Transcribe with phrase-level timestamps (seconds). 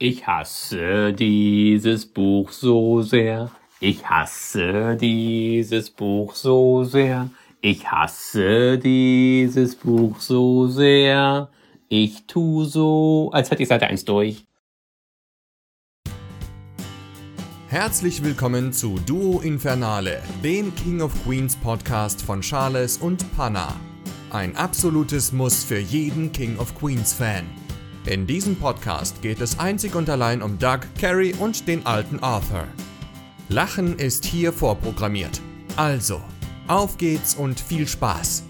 [0.00, 3.52] Ich hasse dieses Buch so sehr.
[3.78, 7.30] Ich hasse dieses Buch so sehr.
[7.60, 11.48] Ich hasse dieses Buch so sehr.
[11.88, 14.44] Ich tu so, als hätte ich Seite 1 durch.
[17.68, 23.76] Herzlich willkommen zu Duo Infernale, dem King of Queens Podcast von Charles und Panna.
[24.30, 27.44] Ein absolutes Muss für jeden King of Queens Fan.
[28.06, 32.68] In diesem Podcast geht es einzig und allein um Doug, Carrie und den alten Arthur.
[33.48, 35.40] Lachen ist hier vorprogrammiert.
[35.76, 36.22] Also,
[36.68, 38.44] auf geht's und viel Spaß.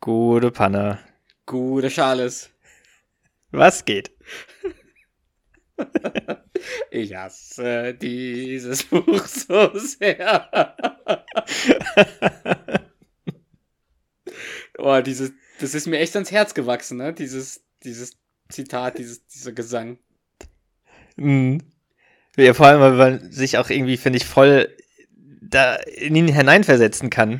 [0.00, 0.98] Gute Panne.
[1.46, 2.50] Gute Charles.
[3.50, 4.12] Was geht?
[6.90, 10.74] Ich hasse dieses Buch so sehr.
[14.78, 17.12] oh, dieses, das ist mir echt ans Herz gewachsen, ne?
[17.12, 18.16] Dieses, dieses
[18.48, 19.98] Zitat, dieses, dieser Gesang.
[21.16, 21.62] Mhm.
[22.36, 24.74] Ja, vor allem, weil man sich auch irgendwie, finde ich, voll
[25.40, 27.38] da in ihn hineinversetzen kann.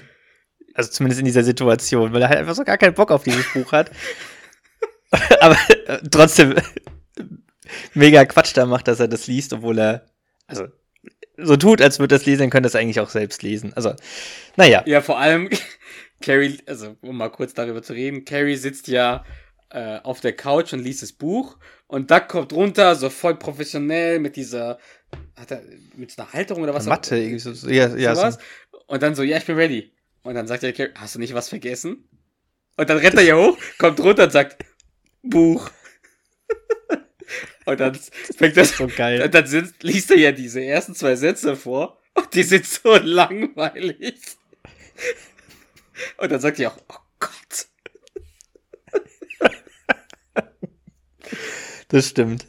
[0.74, 3.52] Also zumindest in dieser Situation, weil er halt einfach so gar keinen Bock auf dieses
[3.52, 3.90] Buch hat.
[5.40, 6.56] Aber äh, trotzdem
[7.94, 10.06] mega Quatsch da macht, dass er das liest, obwohl er
[10.46, 10.66] also
[11.36, 13.72] so tut, als würde es lesen, dann könnte er es eigentlich auch selbst lesen.
[13.74, 13.94] Also,
[14.56, 14.82] naja.
[14.86, 15.48] Ja, vor allem
[16.20, 19.24] Carrie, also um mal kurz darüber zu reden, Carrie sitzt ja
[19.70, 24.18] äh, auf der Couch und liest das Buch und Doug kommt runter, so voll professionell
[24.18, 24.78] mit dieser,
[25.36, 25.62] hat er
[25.96, 26.86] mit so einer Halterung oder was?
[26.86, 28.38] Mathe, irgendwie so, ja, ja, sowas.
[28.70, 28.78] So.
[28.86, 29.92] Und dann so, ja, ich bin ready.
[30.22, 32.08] Und dann sagt er, Carrie, hast du nicht was vergessen?
[32.76, 34.64] Und dann rennt er hier hoch, kommt runter und sagt,
[35.22, 35.70] Buch.
[37.64, 37.98] und dann
[38.36, 39.18] fängt das so geil.
[39.18, 42.96] Dann, dann sind, liest er ja diese ersten zwei Sätze vor und die sind so
[43.02, 44.20] langweilig.
[46.16, 47.66] Und dann sagt er auch, oh Gott.
[51.88, 52.46] Das stimmt.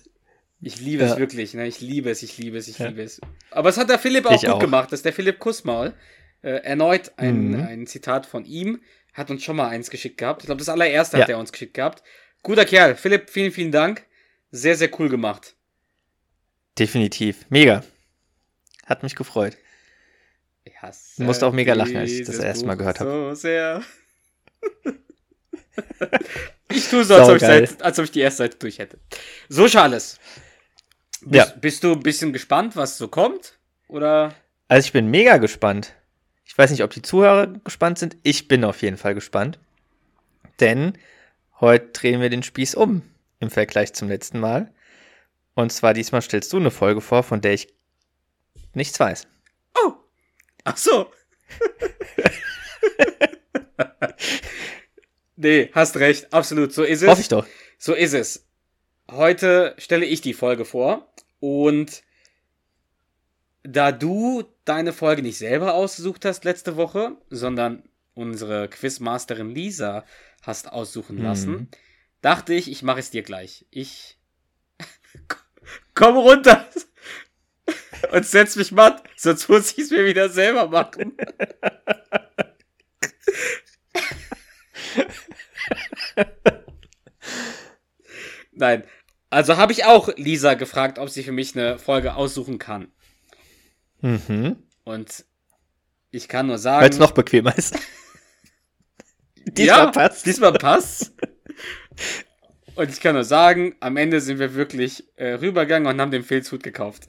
[0.62, 1.14] Ich liebe ja.
[1.14, 1.68] es wirklich, ne?
[1.68, 2.88] Ich liebe es, ich liebe es, ich ja.
[2.88, 3.22] liebe es.
[3.52, 4.60] Aber es hat der Philipp auch ich gut auch.
[4.60, 4.92] gemacht.
[4.92, 5.94] Das ist der Philipp Kussmaul.
[6.42, 7.62] Äh, erneut ein, mhm.
[7.62, 8.82] ein Zitat von ihm.
[9.14, 10.42] Hat uns schon mal eins geschickt gehabt.
[10.42, 11.24] Ich glaube, das allererste ja.
[11.24, 12.04] hat er uns geschickt gehabt.
[12.44, 12.96] Guter Kerl.
[12.96, 14.06] Philipp, vielen, vielen Dank.
[14.52, 15.56] Sehr, sehr cool gemacht.
[16.78, 17.46] Definitiv.
[17.50, 17.84] Mega.
[18.86, 19.58] Hat mich gefreut.
[20.70, 23.10] Ich hasse du musst auch mega lachen, als ich das erste Mal gehört habe.
[23.10, 23.82] So sehr.
[26.72, 29.00] ich tue so, als ob ich, seit, als ob ich, die erste Seite durch hätte.
[29.48, 30.20] So, Charles.
[31.22, 31.56] Bist, ja.
[31.60, 33.58] bist du ein bisschen gespannt, was so kommt?
[33.88, 34.36] Oder?
[34.68, 35.96] Also, ich bin mega gespannt.
[36.46, 38.18] Ich weiß nicht, ob die Zuhörer gespannt sind.
[38.22, 39.58] Ich bin auf jeden Fall gespannt.
[40.60, 40.94] Denn
[41.60, 43.02] heute drehen wir den Spieß um
[43.40, 44.72] im Vergleich zum letzten Mal.
[45.56, 47.74] Und zwar diesmal stellst du eine Folge vor, von der ich
[48.76, 49.28] nichts weiß.
[50.64, 51.12] Ach so.
[55.36, 57.10] nee, hast recht, absolut, so ist es.
[57.10, 57.46] Hoffe ich doch.
[57.78, 58.46] So ist es.
[59.10, 62.04] Heute stelle ich die Folge vor und
[63.64, 67.84] da du deine Folge nicht selber ausgesucht hast letzte Woche, sondern
[68.14, 70.06] unsere Quizmasterin Lisa
[70.42, 71.68] hast aussuchen lassen, mhm.
[72.22, 73.66] dachte ich, ich mache es dir gleich.
[73.72, 74.18] Ich
[75.94, 76.68] komm runter
[78.12, 81.18] und setz mich matt, sonst muss ich es mir wieder selber machen.
[88.52, 88.84] Nein.
[89.30, 92.92] Also habe ich auch Lisa gefragt, ob sie für mich eine Folge aussuchen kann.
[94.02, 94.58] Mhm.
[94.84, 95.26] Und
[96.12, 96.84] ich kann nur sagen.
[96.84, 97.78] Weil es noch bequemer ist.
[99.46, 100.26] diesmal ja, passt.
[100.26, 101.14] Diesmal passt.
[102.76, 106.24] Und ich kann nur sagen, am Ende sind wir wirklich äh, rübergegangen und haben den
[106.24, 107.08] Filzhut gekauft.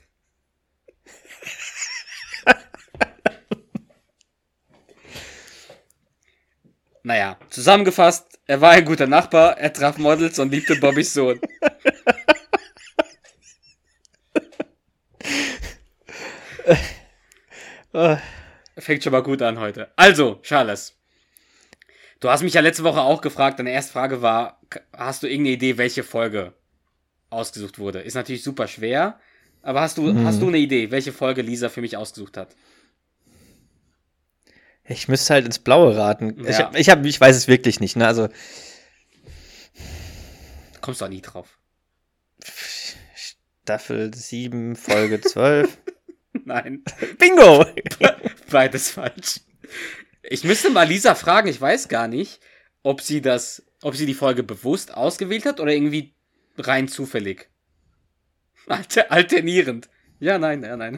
[7.03, 11.39] Naja, zusammengefasst, er war ein guter Nachbar, er traf Models und liebte Bobbys Sohn.
[18.77, 19.91] Fängt schon mal gut an heute.
[19.95, 20.97] Also, Charles.
[22.19, 24.61] Du hast mich ja letzte Woche auch gefragt, deine erste Frage war,
[24.93, 26.53] hast du irgendeine Idee, welche Folge
[27.29, 28.01] ausgesucht wurde?
[28.01, 29.19] Ist natürlich super schwer,
[29.63, 30.25] aber hast du, hm.
[30.25, 32.55] hast du eine Idee, welche Folge Lisa für mich ausgesucht hat?
[34.83, 36.43] Ich müsste halt ins Blaue raten.
[36.43, 36.71] Ja.
[36.73, 38.07] Ich, ich, hab, ich weiß es wirklich nicht, ne?
[38.07, 38.29] Also.
[40.81, 41.59] Kommst du auch nie drauf.
[43.63, 45.77] Staffel 7, Folge 12.
[46.45, 46.83] Nein.
[47.19, 47.65] Bingo!
[48.51, 49.41] Beides falsch.
[50.23, 52.41] Ich müsste mal Lisa fragen, ich weiß gar nicht,
[52.83, 56.15] ob sie das, ob sie die Folge bewusst ausgewählt hat oder irgendwie
[56.57, 57.49] rein zufällig.
[58.67, 59.89] Alter, alternierend.
[60.19, 60.97] Ja, nein, ja, nein.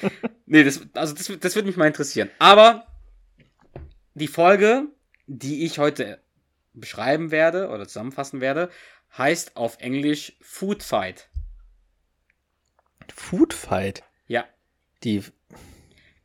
[0.48, 2.30] nee, das, also das, das würde mich mal interessieren.
[2.38, 2.86] Aber
[4.14, 4.86] die Folge,
[5.26, 6.20] die ich heute
[6.72, 8.70] beschreiben werde oder zusammenfassen werde,
[9.16, 11.28] heißt auf Englisch Food Fight.
[13.14, 14.02] Food Fight.
[14.26, 14.44] Ja,
[15.02, 15.22] Die.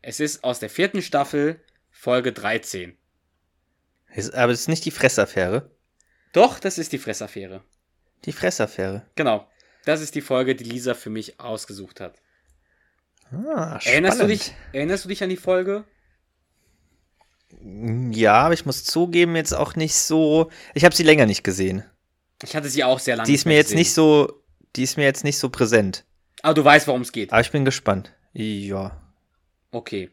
[0.02, 2.98] es ist aus der vierten Staffel, Folge 13.
[4.14, 5.72] Ist, aber es ist nicht die Fressaffäre.
[6.34, 7.64] Doch, das ist die Fressaffäre.
[8.26, 9.06] Die Fressaffäre.
[9.16, 9.50] Genau.
[9.86, 12.22] Das ist die Folge, die Lisa für mich ausgesucht hat.
[13.34, 15.86] Ah, Erinnerst du, dich, erinnerst du dich an die Folge?
[18.12, 20.50] Ja, aber ich muss zugeben, jetzt auch nicht so.
[20.74, 21.84] Ich habe sie länger nicht gesehen.
[22.44, 23.78] Ich hatte sie auch sehr lange Die ist mir jetzt gesehen.
[23.80, 24.42] nicht so.
[24.76, 26.04] Die ist mir jetzt nicht so präsent.
[26.42, 27.32] Aber du weißt, worum es geht.
[27.32, 28.12] Aber ich bin gespannt.
[28.34, 29.00] Ja.
[29.72, 30.10] Okay.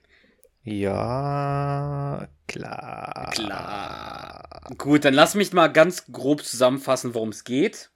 [0.62, 3.30] Ja, klar.
[3.32, 4.60] Klar.
[4.78, 7.90] Gut, dann lass mich mal ganz grob zusammenfassen, worum es geht.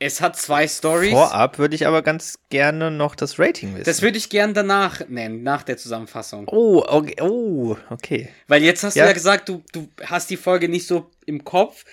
[0.00, 1.10] Es hat zwei Stories.
[1.10, 3.84] Vorab würde ich aber ganz gerne noch das Rating wissen.
[3.84, 6.46] Das würde ich gern danach nennen, nach der Zusammenfassung.
[6.48, 7.16] oh, okay.
[7.20, 8.28] Oh, okay.
[8.46, 9.04] Weil jetzt hast Ja.
[9.04, 11.84] du ja gesagt, du, du hast die Folge nicht so im Kopf.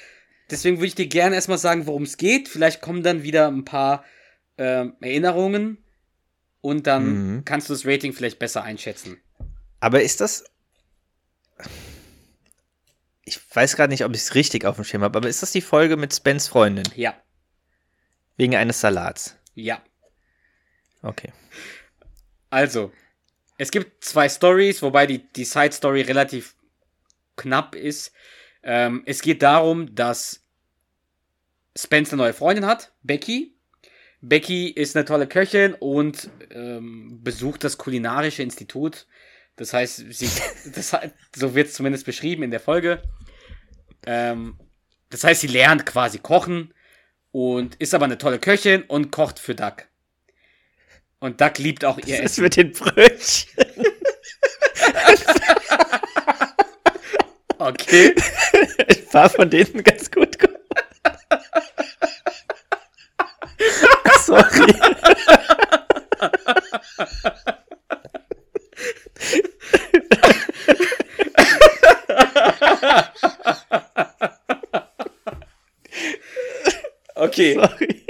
[0.51, 2.47] Deswegen würde ich dir gerne erstmal sagen, worum es geht.
[2.47, 4.05] Vielleicht kommen dann wieder ein paar
[4.59, 5.79] ähm, Erinnerungen
[6.61, 7.45] und dann Mhm.
[7.45, 9.17] kannst du das Rating vielleicht besser einschätzen.
[9.79, 10.45] Aber ist das.
[13.23, 15.51] Ich weiß gerade nicht, ob ich es richtig auf dem Schirm habe, aber ist das
[15.51, 16.83] die Folge mit Spens Freundin?
[16.95, 17.15] Ja,
[18.37, 19.37] Wegen eines Salats.
[19.55, 19.81] ja.
[21.01, 21.31] Okay.
[22.49, 22.91] Also,
[23.57, 26.55] es gibt zwei Stories, wobei die, die Side-Story relativ
[27.35, 28.11] knapp ist.
[28.63, 30.43] Ähm, es geht darum, dass
[31.77, 33.55] Spence eine neue Freundin hat, Becky.
[34.21, 39.05] Becky ist eine tolle Köchin und ähm, besucht das kulinarische Institut.
[39.55, 40.29] Das heißt, sie,
[40.73, 40.97] das,
[41.35, 43.03] so wird es zumindest beschrieben in der Folge.
[44.07, 44.57] Ähm,
[45.09, 46.73] das heißt, sie lernt quasi kochen
[47.35, 49.83] und ist aber eine tolle Köchin und kocht für Duck.
[51.19, 52.45] Und Duck liebt auch ihr Das Essen.
[52.45, 53.49] mit den Brötchen.
[57.57, 58.13] Okay.
[58.89, 60.37] Ich war von denen ganz gut.
[64.25, 64.75] Sorry.
[77.35, 77.53] Okay.
[77.59, 78.05] Sorry.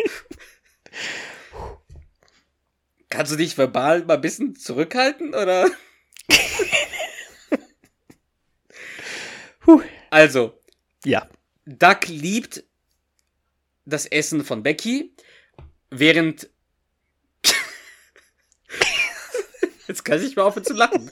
[3.09, 5.69] Kannst du dich verbal mal ein bisschen zurückhalten, oder?
[10.11, 10.57] Also,
[11.03, 11.27] Ja.
[11.65, 12.63] Duck liebt
[13.85, 15.13] das Essen von Becky,
[15.89, 16.49] während.
[19.87, 21.11] Jetzt kann ich nicht mehr aufhören zu lachen.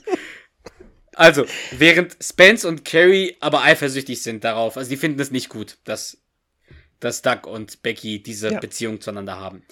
[1.14, 5.78] Also, während Spence und Carrie aber eifersüchtig sind darauf, also die finden es nicht gut,
[5.84, 6.23] dass,
[7.04, 8.60] dass Duck und Becky diese Ja.
[8.60, 9.64] Beziehung zueinander haben.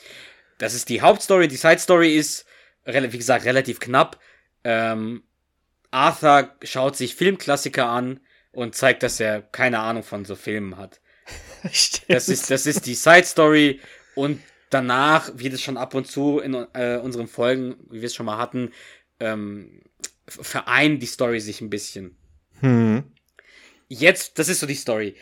[0.59, 1.49] Das ist die Hauptstory.
[1.49, 2.45] Die Side-Story ist,
[2.87, 4.21] rela- wie gesagt, relativ knapp.
[4.65, 5.23] Ähm,
[5.91, 8.21] Arthur schaut sich Filmklassiker an
[8.53, 11.01] und zeigt, dass er keine Ahnung von so Filmen hat.
[12.09, 13.81] Das ist, das ist die Side Story
[14.17, 14.41] und
[14.71, 18.27] danach wird es schon ab und zu in äh, unseren Folgen, wie wir es schon
[18.27, 18.73] mal hatten,
[19.21, 19.81] ähm,
[20.27, 22.17] v- vereinen die Story sich ein bisschen.
[22.61, 23.05] Hm.
[23.89, 25.15] Jetzt, das ist so die Story.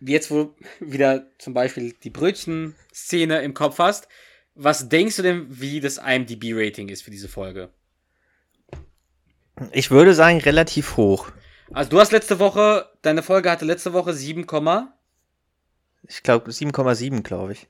[0.00, 4.08] Jetzt, wo wieder zum Beispiel die Brötchen-Szene im Kopf hast,
[4.54, 7.70] was denkst du denn, wie das IMDb-Rating ist für diese Folge?
[9.72, 11.30] Ich würde sagen, relativ hoch.
[11.72, 14.46] Also du hast letzte Woche, deine Folge hatte letzte Woche 7,
[16.08, 17.68] Ich glaube 7,7, glaube ich.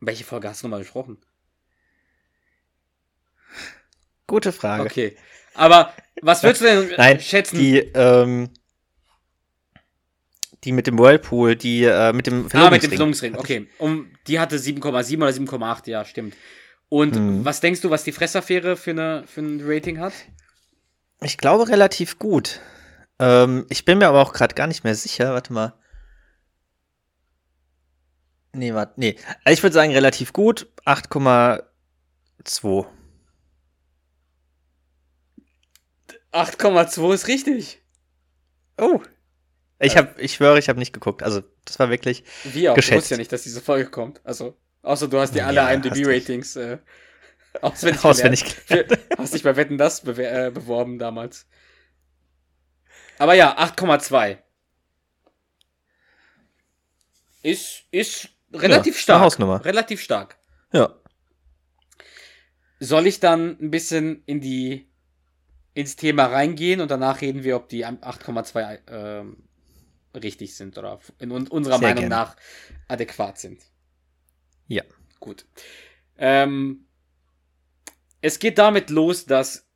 [0.00, 1.18] welche Folge hast du nochmal besprochen?
[4.26, 4.84] Gute Frage.
[4.84, 5.16] Okay.
[5.54, 7.58] Aber was würdest du denn Nein, schätzen?
[7.58, 8.50] Die, ähm,
[10.66, 12.90] die mit dem Whirlpool, die äh, mit dem Ah, mit dem Verlobungsring.
[12.90, 13.68] Verlobungsring, okay.
[13.78, 16.34] Um, die hatte 7,7 oder 7,8, ja, stimmt.
[16.88, 17.44] Und Mhm.
[17.44, 20.12] was denkst du, was die Fressaffäre für, eine, für ein Rating hat?
[21.22, 22.60] Ich glaube relativ gut.
[23.18, 25.32] Ähm, ich bin mir aber auch gerade gar nicht mehr sicher.
[25.32, 25.72] Warte mal.
[28.52, 29.16] Nee, warte, nee.
[29.44, 30.66] Also ich würde sagen relativ gut.
[30.84, 32.86] 8,2.
[36.32, 37.82] 8,2 ist richtig.
[38.78, 39.00] Oh.
[39.78, 41.22] Ich habe, ich schwöre, ich habe nicht geguckt.
[41.22, 42.24] Also, das war wirklich.
[42.44, 42.96] Wie auch, du Geschätzt.
[42.96, 44.20] wusstest ja nicht, dass diese Folge kommt.
[44.24, 46.78] Also, außer du hast dir alle Ja, hast IMDb-Ratings äh,
[47.60, 48.98] auswendig, Auswendig gelernt.
[49.18, 51.46] Hast dich bei Wetten, das bewer äh, beworben damals.
[53.18, 54.38] Aber ja, 8,2.
[57.42, 59.20] Ist, ist relativ Ja, stark.
[59.20, 59.64] Hausnummer.
[59.64, 60.36] Relativ stark.
[60.72, 60.94] Ja.
[62.80, 64.90] Soll ich dann ein bisschen in die
[65.74, 69.48] ins Thema reingehen und danach reden wir, ob die 8,2 ähm,
[70.16, 72.14] richtig sind oder in un unserer Sehr Meinung gerne.
[72.14, 72.36] nach
[72.88, 73.62] adäquat sind.
[74.68, 74.82] Ja.
[75.20, 75.46] Gut.
[76.18, 76.86] Ähm,
[78.20, 79.66] es geht damit los, dass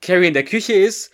[0.00, 1.12] Carrie in der Küche ist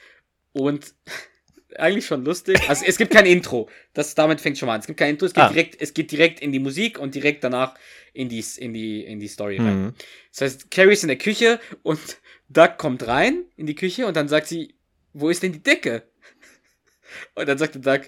[0.53, 0.95] und
[1.77, 2.57] eigentlich schon lustig.
[2.69, 3.69] Also es gibt kein Intro.
[3.93, 4.81] Das damit fängt schon mal an.
[4.81, 5.49] Es gibt kein Intro, es geht Ah.
[5.49, 7.75] direkt, es geht direkt in die Musik und direkt danach
[8.15, 9.83] in die, in die, in die Story rein.
[9.87, 9.95] Mhm.
[10.31, 12.01] Das heißt, Carrie ist in der Küche und
[12.49, 14.75] Doug kommt rein in die Küche und dann sagt sie,
[15.13, 16.05] wo ist denn die Decke?
[17.35, 18.01] Und dann sagte Doug,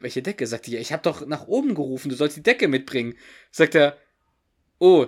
[0.00, 0.46] welche Decke?
[0.46, 3.16] Sagt die, ja, ich habe doch nach oben gerufen, du sollst die Decke mitbringen.
[3.50, 3.96] Sagt er,
[4.78, 5.06] oh,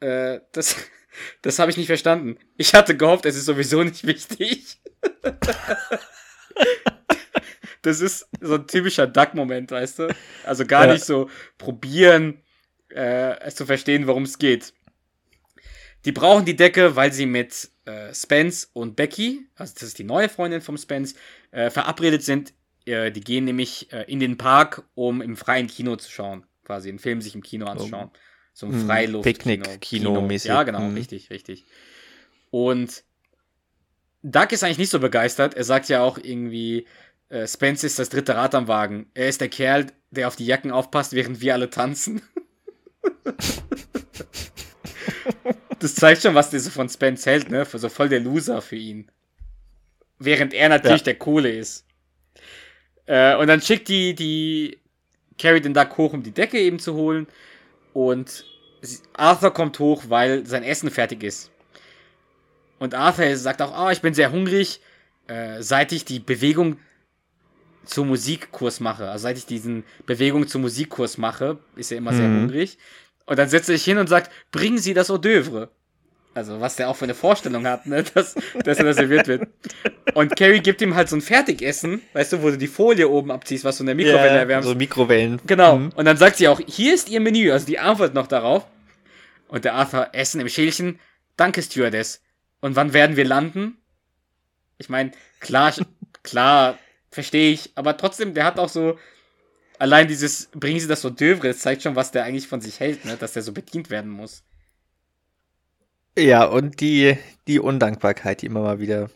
[0.00, 0.76] äh, das,
[1.42, 2.38] das habe ich nicht verstanden.
[2.56, 4.78] Ich hatte gehofft, es ist sowieso nicht wichtig.
[7.82, 10.14] das ist so ein typischer Duck-Moment, weißt du?
[10.44, 10.92] Also gar Ja.
[10.94, 12.42] nicht so probieren,
[12.94, 14.72] äh, es zu verstehen, worum es geht.
[16.04, 20.04] Die brauchen die Decke, weil sie mit äh, Spence und Becky, also das ist die
[20.04, 21.14] neue Freundin vom Spence,
[21.50, 22.54] äh, verabredet sind.
[22.88, 26.44] Äh, die gehen nämlich äh, in den Park, um im freien Kino zu schauen.
[26.64, 28.10] Quasi einen Film sich im Kino anzuschauen.
[28.52, 29.24] So ein Hm, Freiluft.
[29.24, 30.48] Picknick-Kino-mäßig.
[30.48, 30.94] Ja, genau, Hm.
[30.94, 31.64] richtig, richtig.
[32.50, 33.04] Und
[34.22, 35.54] Doug ist eigentlich nicht so begeistert.
[35.54, 36.86] Er sagt ja auch irgendwie,
[37.28, 39.10] äh, Spence ist das dritte Rad am Wagen.
[39.14, 42.20] Er ist der Kerl, der auf die Jacken aufpasst, während wir alle tanzen.
[45.78, 47.64] das zeigt schon, was der so von Spence hält, ne?
[47.64, 49.10] Für so voll der Loser für ihn.
[50.18, 51.04] Während er natürlich Ja.
[51.04, 51.84] der Coole ist.
[53.08, 54.78] Äh, und dann schickt die, die
[55.38, 57.26] Carrie den Duck hoch, um die Decke eben zu holen.
[57.94, 58.44] Und
[59.14, 61.50] Arthur kommt hoch, weil sein Essen fertig ist.
[62.78, 64.80] Und Arthur sagt auch, ah, ich bin sehr hungrig,
[65.26, 66.78] äh, seit ich die Bewegung
[67.84, 69.10] zum Musikkurs mache.
[69.10, 72.42] Also seit ich diesen Bewegung zum Musikkurs mache, ist er immer sehr Mhm.
[72.42, 72.78] hungrig.
[73.24, 75.68] Und dann setzt er sich hin und sagt, bringen Sie das Hors d'oeuvre.
[76.38, 78.04] Also was der auch für eine Vorstellung hat, ne?
[78.14, 79.48] dass, dass er da serviert wird.
[80.14, 83.30] Und Carrie gibt ihm halt so ein Fertigessen, weißt du, wo du die Folie oben
[83.32, 84.68] abziehst, was du in der Mikrowelle Ja, erwärmst.
[84.68, 85.40] so Mikrowellen.
[85.46, 85.78] Genau.
[85.78, 85.90] Mhm.
[85.96, 88.66] Und dann sagt sie auch, hier ist ihr Menü, also die antwortet noch darauf.
[89.48, 91.00] Und der Arthur, Essen im Schälchen.
[91.36, 92.22] Danke, Stewardess.
[92.60, 93.78] Und wann werden wir landen?
[94.78, 95.74] Ich meine, klar,
[96.22, 96.78] klar,
[97.10, 98.96] verstehe ich, aber trotzdem, der hat auch so,
[99.78, 102.78] allein dieses, bringen Sie das so d'oeuvre, das zeigt schon, was der eigentlich von sich
[102.78, 103.16] hält, ne?
[103.18, 104.44] dass der so bedient werden muss.
[106.18, 109.08] Ja, und die, die Undankbarkeit, die immer mal wieder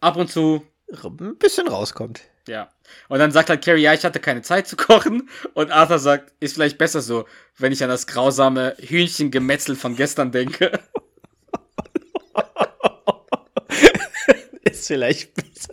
[0.00, 2.22] Ab und zu, ein bisschen rauskommt.
[2.48, 2.70] ja.
[3.08, 5.28] Und dann sagt halt Carrie, ja, ich hatte keine Zeit zu kochen.
[5.54, 7.26] Und Arthur sagt, ist vielleicht besser so,
[7.58, 10.72] wenn ich an das grausame Hühnchengemetzel von gestern denke.
[14.62, 15.72] Ist vielleicht besser.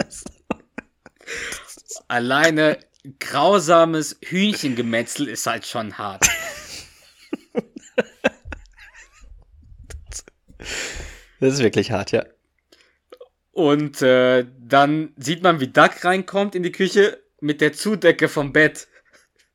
[2.07, 2.79] Alleine
[3.19, 6.25] grausames Hühnchengemetzel ist halt schon hart.
[11.39, 12.25] Das ist wirklich hart, ja.
[13.51, 18.51] Und äh, dann sieht man, wie Duck reinkommt in die Küche mit der Zudecke vom
[18.51, 18.87] Bett.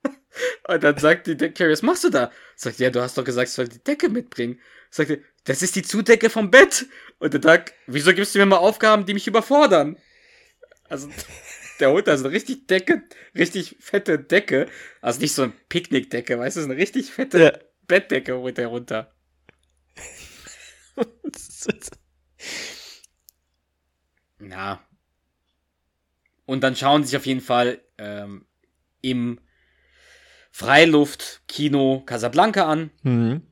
[0.69, 2.31] Und dann sagt die Carrie, was machst du da?
[2.55, 4.61] Sagt, ja, du hast doch gesagt, ich soll die Decke mitbringen.
[4.91, 6.87] Sagt das ist die Zudecke vom Bett.
[7.19, 9.97] Und der Duck, wieso gibst du mir mal Aufgaben, die mich überfordern?
[10.89, 11.09] Also,
[11.81, 13.03] der holt also eine richtig Decke,
[13.35, 14.67] richtig fette Decke.
[15.01, 17.53] Also nicht so eine Picknickdecke, weißt du, so eine richtig fette Ja.
[17.87, 19.13] Bettdecke holt er runter.
[24.41, 24.81] Ja.
[26.47, 28.47] Und dann schauen sich auf jeden Fall ähm,
[29.03, 29.41] im
[30.51, 32.91] Freiluftkino Casablanca an.
[33.03, 33.43] Mhm.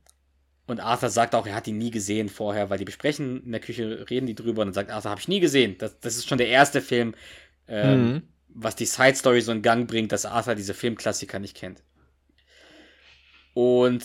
[0.67, 3.61] Und Arthur sagt auch, er hat ihn nie gesehen vorher, weil die besprechen in der
[3.61, 5.77] Küche, reden die drüber und dann sagt Arthur, habe ich nie gesehen.
[5.79, 7.15] Das, das ist schon der erste Film,
[7.69, 8.23] ähm, Mhm.
[8.49, 11.83] was die Side Story so in Gang bringt, dass Arthur diese Filmklassiker nicht kennt.
[13.55, 14.05] Und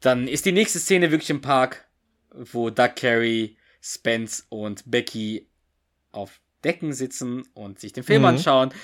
[0.00, 1.86] dann ist die nächste Szene wirklich im Park,
[2.34, 5.48] wo Doug Carey, Spence und Becky
[6.12, 8.28] auf Decken sitzen und sich den Film Mhm.
[8.28, 8.74] anschauen.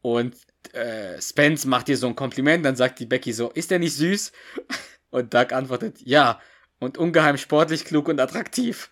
[0.00, 0.36] Und
[0.72, 3.94] äh, Spence macht ihr so ein Kompliment, dann sagt die Becky so, ist der nicht
[3.96, 4.32] süß?
[5.10, 6.40] Und Doug antwortet, ja.
[6.78, 8.90] Und ungeheim sportlich, klug und attraktiv.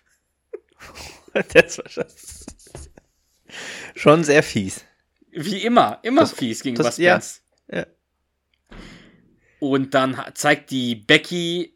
[1.53, 2.05] Das war schon,
[3.95, 4.85] schon sehr fies.
[5.31, 7.41] Wie immer, immer Das- fies gegenüber das- ja, Spence.
[7.71, 7.85] ja.
[9.59, 11.75] Und dann zeigt die Becky,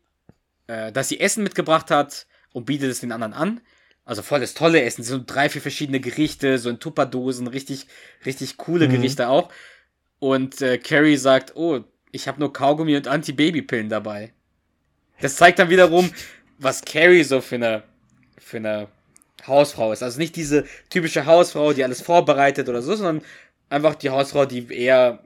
[0.68, 3.62] äh, dass sie Essen mitgebracht hat und bietet es den anderen an.
[4.06, 7.88] Also voll das tolle Essen, so drei, vier verschiedene Gerichte, so in Tupperdosen, richtig,
[8.26, 8.92] richtig coole Mhm.
[8.92, 9.50] Gerichte auch.
[10.20, 14.32] Und äh, Carrie sagt, oh, ich habe nur Kaugummi und Anti-Baby-Pillen dabei.
[15.22, 16.12] Das zeigt dann wiederum,
[16.58, 17.84] was Carrie so für eine,
[18.38, 18.88] für eine
[19.46, 20.04] Hausfrau ist.
[20.04, 23.22] Also nicht diese typische Hausfrau, die alles vorbereitet oder so, sondern
[23.70, 25.24] einfach die Hausfrau, die eher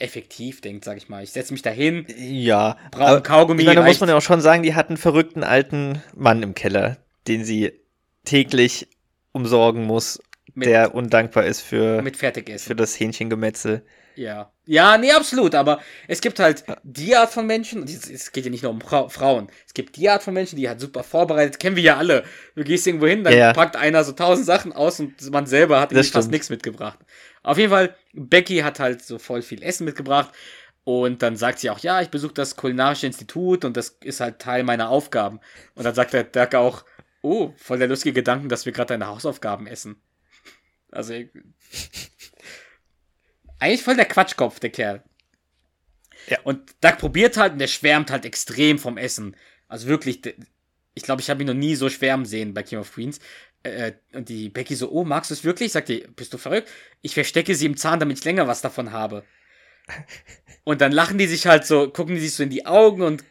[0.00, 1.22] effektiv denkt, sag ich mal.
[1.22, 2.76] Ich setze mich dahin, Ja.
[2.90, 3.60] brauche Kaugummi.
[3.62, 6.42] Ich meine, da muss man ja auch schon sagen, die hat einen verrückten alten Mann
[6.42, 6.96] im Keller,
[7.28, 7.72] den sie
[8.24, 8.88] täglich
[9.32, 10.20] umsorgen muss,
[10.54, 12.66] Mit- der undankbar ist für, mit Fertigessen.
[12.66, 13.84] für das Hähnchengemetzel.
[14.16, 14.52] Ja.
[14.66, 15.54] Ja, nee, absolut.
[15.54, 18.80] Aber es gibt halt die Art von Menschen, und es geht ja nicht nur um
[18.80, 21.96] Fra Frauen, es gibt die Art von Menschen, die halt super vorbereitet, kennen wir ja
[21.96, 22.24] alle.
[22.56, 23.52] Du gehst irgendwo hin, dann Ja.
[23.52, 26.98] packt einer so tausend Sachen aus und man selber hat fast nichts mitgebracht.
[27.42, 30.30] Auf jeden Fall Becky hat halt so voll viel Essen mitgebracht
[30.84, 34.40] und dann sagt sie auch, ja, ich besuche das kulinarische Institut und das ist halt
[34.40, 35.40] Teil meiner Aufgaben.
[35.74, 36.84] Und dann sagt der Dirk auch,
[37.22, 40.00] oh, voll der lustige Gedanken, dass wir gerade deine Hausaufgaben essen.
[40.90, 41.14] Also,
[43.58, 45.04] eigentlich voll der Quatschkopf, der Kerl.
[46.28, 46.38] Ja.
[46.44, 49.36] Und Doug probiert halt und der schwärmt halt extrem vom Essen.
[49.68, 50.20] Also wirklich,
[50.94, 53.20] ich glaube, ich habe ihn noch nie so schwärmen sehen bei King of Queens.
[53.62, 55.72] Äh, und die Becky so, oh, magst du es wirklich?
[55.72, 56.68] Sagt die, bist du verrückt?
[57.02, 59.24] Ich verstecke sie im Zahn, damit ich länger was davon habe.
[60.64, 63.24] Und dann lachen die sich halt so, gucken die sich so in die Augen und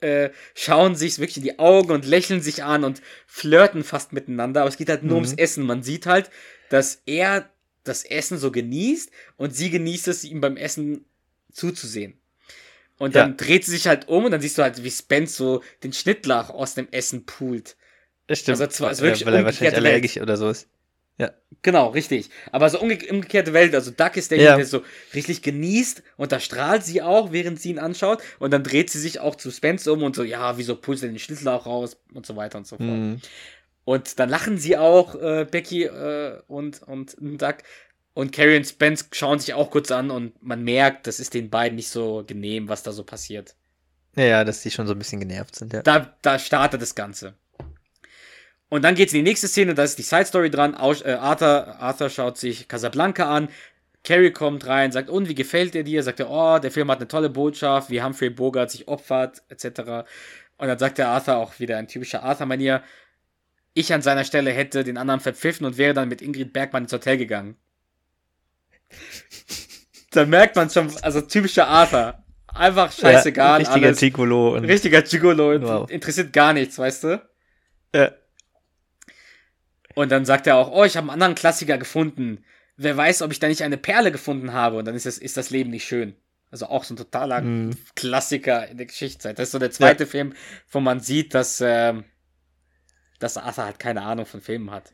[0.00, 4.60] äh, schauen sich wirklich in die Augen und lächeln sich an und flirten fast miteinander.
[4.60, 5.24] Aber es geht halt nur Mhm.
[5.24, 5.64] ums Essen.
[5.64, 6.30] Man sieht halt,
[6.68, 7.48] dass er
[7.82, 11.06] das Essen so genießt und sie genießt es, ihm beim Essen
[11.50, 12.20] zuzusehen.
[12.98, 13.34] Und dann Ja.
[13.36, 16.50] dreht sie sich halt um und dann siehst du halt, wie Spence so den Schnittlauch
[16.50, 17.76] aus dem Essen poolt.
[18.26, 18.60] Das stimmt.
[18.60, 19.84] Also zwar- also Ja, wirklich weil er wahrscheinlich Welt.
[19.86, 20.68] allergisch oder so ist.
[21.62, 22.28] Genau, richtig.
[22.52, 23.74] Aber so umge umgekehrte Welt.
[23.74, 24.56] Also Duck ist derjenige, Ja.
[24.58, 24.82] der so
[25.14, 28.22] richtig genießt und da strahlt sie auch, während sie ihn anschaut.
[28.38, 31.06] Und dann dreht sie sich auch zu Spence um und so, ja, wieso pulst du
[31.08, 32.88] den Schnittlauch raus und so weiter und so fort.
[32.88, 33.20] Mhm.
[33.84, 37.56] Und dann lachen sie auch, äh, Becky äh, und, und Duck.
[38.12, 41.50] Und Carrie und Spence schauen sich auch kurz an und man merkt, das ist den
[41.50, 43.56] beiden nicht so genehm, was da so passiert.
[44.16, 45.82] Ja, ja, dass die schon so ein bisschen genervt sind, ja.
[45.82, 47.34] Da, da startet das Ganze.
[48.76, 50.74] Und dann geht's in die nächste Szene, da ist die Side Story dran.
[50.74, 53.48] Äh, Arthur, Arthur schaut sich Casablanca an.
[54.04, 56.02] Carrie kommt rein, sagt, und wie gefällt der dir?
[56.02, 60.04] Sagt er, oh, der Film hat eine tolle Botschaft, wie Humphrey Bogart sich opfert, etc.
[60.58, 62.82] Und dann sagt der Arthur auch wieder ein typischer Arthur-Manier.
[63.72, 66.92] Ich an seiner Stelle hätte den anderen verpfiffen und wäre dann mit Ingrid Bergmann ins
[66.92, 67.56] Hotel gegangen.
[70.10, 72.22] da merkt man schon, also typischer Arthur.
[72.48, 73.98] Einfach scheißegal, ja, richtiger alles.
[74.00, 75.90] Ticolo und Richtiger Gigolo, Wow.
[75.90, 77.22] interessiert gar nichts, weißt du?
[77.94, 78.10] ja.
[79.96, 82.44] Und dann sagt er auch, oh, ich habe einen anderen Klassiker gefunden.
[82.76, 84.76] Wer weiß, ob ich da nicht eine Perle gefunden habe.
[84.76, 86.14] Und dann ist das, ist das Leben nicht schön.
[86.52, 87.76] Also auch so ein totaler Mhm.
[87.96, 89.38] Klassiker in der Geschichtszeit.
[89.38, 90.34] Das ist so der zweite Film,
[90.70, 92.04] wo man sieht, dass, ähm,
[93.18, 94.92] dass Arthur halt keine Ahnung von Filmen hat.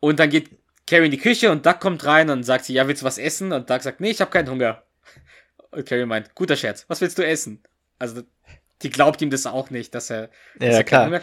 [0.00, 0.50] Und dann geht
[0.86, 3.18] Carrie in die Küche und Doug kommt rein und sagt sie, ja, willst du was
[3.18, 3.52] essen?
[3.52, 4.82] Und Doug sagt, nee, ich habe keinen Hunger.
[5.70, 7.62] Und Carrie meint, guter Scherz, was willst du essen?
[8.00, 8.22] Also,
[8.82, 11.20] die glaubt ihm das auch nicht, dass er, dass Ja, er klar.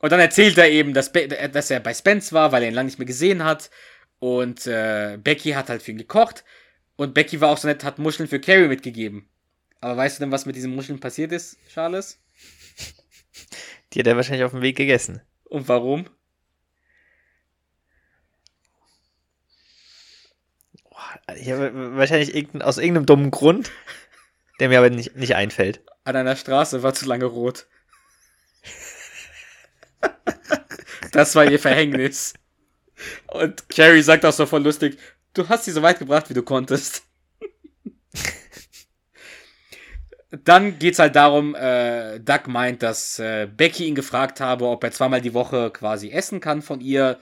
[0.00, 2.74] Und dann erzählt er eben, dass, Be dass er bei Spence war, weil er ihn
[2.74, 3.70] lange nicht mehr gesehen hat.
[4.18, 6.44] Und äh, Becky hat halt für ihn gekocht.
[6.96, 9.28] Und Becky war auch so nett, hat Muscheln für Carrie mitgegeben.
[9.80, 12.18] Aber weißt du denn, was mit diesen Muscheln passiert ist, Charles?
[13.92, 15.20] Die hat er wahrscheinlich auf dem Weg gegessen.
[15.44, 16.08] Und warum?
[21.26, 23.70] Wahrscheinlich irgendein, aus irgendeinem dummen Grund,
[24.60, 25.82] der mir aber nicht, nicht einfällt.
[26.04, 27.66] An einer Straße war zu lange rot.
[31.12, 32.34] Das war ihr Verhängnis.
[33.28, 34.98] Und Carrie sagt auch so voll lustig,
[35.34, 37.02] du hast sie so weit gebracht, wie du konntest.
[40.44, 44.92] Dann geht's halt darum, äh, Doug meint, dass äh, Becky ihn gefragt habe, ob er
[44.92, 47.20] zweimal die Woche quasi essen kann von ihr,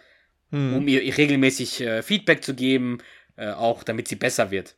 [0.51, 0.77] Hm.
[0.77, 2.99] um ihr, ihr regelmäßig äh, Feedback zu geben,
[3.37, 4.77] äh, auch damit sie besser wird.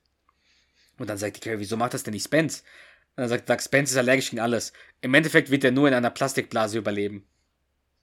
[0.99, 2.63] Und dann sagt die Carrie, wieso macht das denn nicht Spence?
[3.17, 4.73] Und dann sagt Doug, Spence ist allergisch gegen alles.
[5.01, 7.27] Im Endeffekt wird er nur in einer Plastikblase überleben.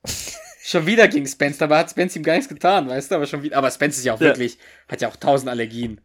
[0.69, 3.41] schon wieder gegen Spence, dabei hat Spence ihm gar nichts getan, weißt du, aber schon
[3.43, 3.57] wieder.
[3.57, 4.27] Aber Spence ist ja auch Ja.
[4.27, 4.57] wirklich,
[4.89, 6.01] hat ja auch tausend Allergien.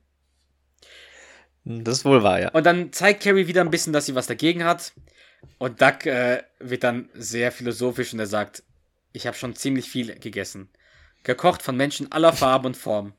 [1.65, 2.51] Das ist wohl wahr, ja.
[2.51, 4.93] Und dann zeigt Carrie wieder ein bisschen, dass sie was dagegen hat.
[5.59, 8.63] Und Doug äh, wird dann sehr philosophisch und er sagt,
[9.13, 10.69] ich habe schon ziemlich viel gegessen.
[11.25, 13.13] Gekocht von Menschen aller Farben und Formen.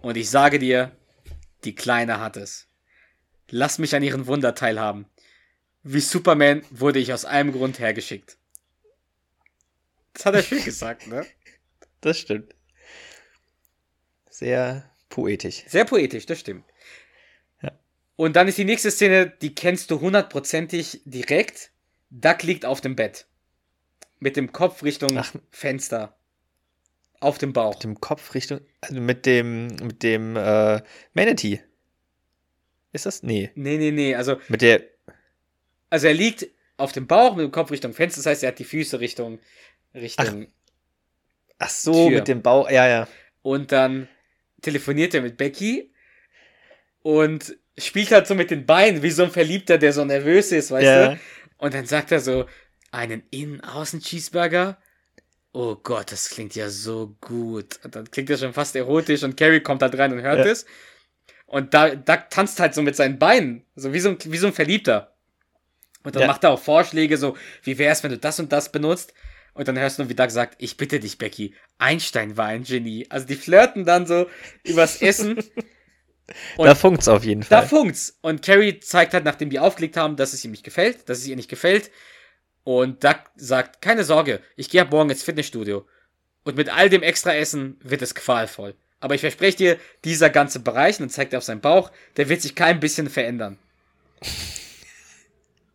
[0.00, 0.92] Und ich sage dir,
[1.64, 2.66] die Kleine hat es.
[3.50, 5.06] Lass mich an ihren Wunder teilhaben.
[5.82, 8.36] Wie Superman wurde ich aus einem Grund hergeschickt.
[10.18, 11.24] Das hat er schön gesagt, ne?
[12.00, 12.54] Das stimmt.
[14.28, 15.64] Sehr poetisch.
[15.66, 16.64] Sehr poetisch, das stimmt.
[17.62, 17.72] Ja.
[18.16, 21.70] Und dann ist die nächste Szene, die kennst du hundertprozentig direkt.
[22.10, 23.26] Duck liegt auf dem Bett.
[24.18, 25.32] Mit dem Kopf Richtung Ach.
[25.50, 26.16] Fenster.
[27.20, 27.74] Auf dem Bauch.
[27.74, 30.82] Mit dem Kopf Richtung, also mit dem, mit dem, äh,
[31.14, 31.62] Manatee.
[32.92, 33.22] Ist das?
[33.22, 33.50] Nee.
[33.54, 34.14] Nee, nee, nee.
[34.14, 34.82] Also, Mit der,
[35.90, 38.20] also er liegt auf dem Bauch mit dem Kopf Richtung Fenster.
[38.20, 39.40] Das heißt, er hat die Füße Richtung.
[39.94, 40.48] Richtung.
[41.58, 42.18] ach so, Tür.
[42.18, 43.08] mit dem Bauch, ja, ja.
[43.42, 44.08] Und dann
[44.62, 45.92] telefoniert er mit Becky.
[47.02, 50.70] Und spielt halt so mit den Beinen, wie so ein Verliebter, der so nervös ist,
[50.70, 51.08] weißt Ja.
[51.14, 51.20] du?
[51.58, 52.46] Und dann sagt er so,
[52.90, 54.78] einen Innen-Außen-Cheeseburger?
[55.52, 57.78] Oh Gott, das klingt ja so gut.
[57.84, 60.50] Und dann klingt das schon fast erotisch und Carrie kommt halt rein und hört Ja.
[60.52, 60.66] es.
[61.46, 64.48] Und da, da tanzt halt so mit seinen Beinen, so wie so ein, wie so
[64.48, 65.14] ein Verliebter.
[66.02, 66.26] Und dann Ja.
[66.28, 69.14] macht er auch Vorschläge, so, wie wär's, wenn du das und das benutzt?
[69.58, 72.62] Und dann hörst du nur, wie Doug sagt, ich bitte dich, Becky, Einstein war ein
[72.62, 73.06] Genie.
[73.10, 74.30] Also die flirten dann so
[74.62, 75.38] übers Essen.
[76.56, 77.66] Und da funkt's auf jeden da Fall.
[77.66, 78.18] funkt's.
[78.20, 81.26] Und Carrie zeigt halt, nachdem die aufgelegt haben, dass es ihm nicht gefällt, dass es
[81.26, 81.90] ihr nicht gefällt.
[82.62, 85.86] Und Doug sagt, keine Sorge, ich gehe ab morgen ins Fitnessstudio.
[86.44, 88.76] Und mit all dem extra Essen wird es qualvoll.
[89.00, 92.28] Aber ich verspreche dir, dieser ganze Bereich, und dann zeigt er auf seinen Bauch, der
[92.28, 93.58] wird sich kein bisschen verändern.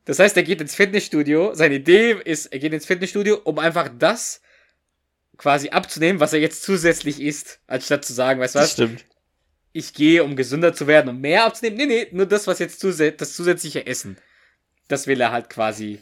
[0.06, 1.54] Das heißt, er geht ins Fitnessstudio.
[1.54, 4.42] Seine Idee ist, er geht ins Fitnessstudio, um einfach das
[5.38, 8.74] quasi abzunehmen, was er jetzt zusätzlich isst, anstatt zu sagen, weißt du was?
[8.74, 9.06] stimmt.
[9.72, 11.78] ich gehe, um gesünder zu werden, um mehr abzunehmen.
[11.78, 14.18] Nee, nee, nur das, was jetzt zusä das zusätzliche Essen.
[14.89, 16.02] Das will er halt quasi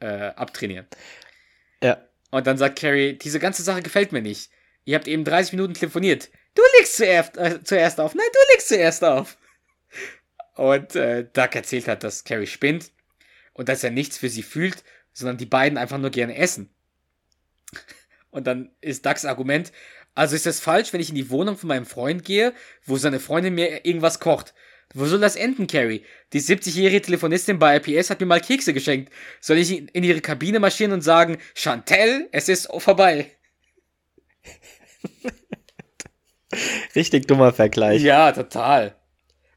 [0.00, 0.86] äh, abtrainieren.
[1.82, 2.04] Ja.
[2.30, 4.50] Und dann sagt Carrie, diese ganze Sache gefällt mir nicht.
[4.84, 6.30] Ihr habt eben 30 Minuten telefoniert.
[6.54, 8.14] Du legst zuerst, äh, zuerst auf.
[8.14, 9.38] Nein, du legst zuerst auf.
[10.56, 12.90] Und äh, Doug erzählt hat, dass Carrie spinnt
[13.56, 16.68] und dass er nichts für sie fühlt, sondern die beiden einfach nur gerne essen.
[18.30, 19.72] Und dann ist Dougs Argument,
[20.14, 22.52] also ist es falsch, wenn ich in die Wohnung von meinem Freund gehe,
[22.84, 24.52] wo seine Freundin mir irgendwas kocht.
[24.94, 26.04] Wo soll das enden, Carrie?
[26.34, 29.10] Die 70-jährige Telefonistin bei IPS hat mir mal Kekse geschenkt.
[29.40, 33.32] Soll ich in ihre Kabine marschieren und sagen, Chantel, es ist vorbei?
[36.94, 38.02] Richtig dummer Vergleich.
[38.02, 38.94] Ja, total.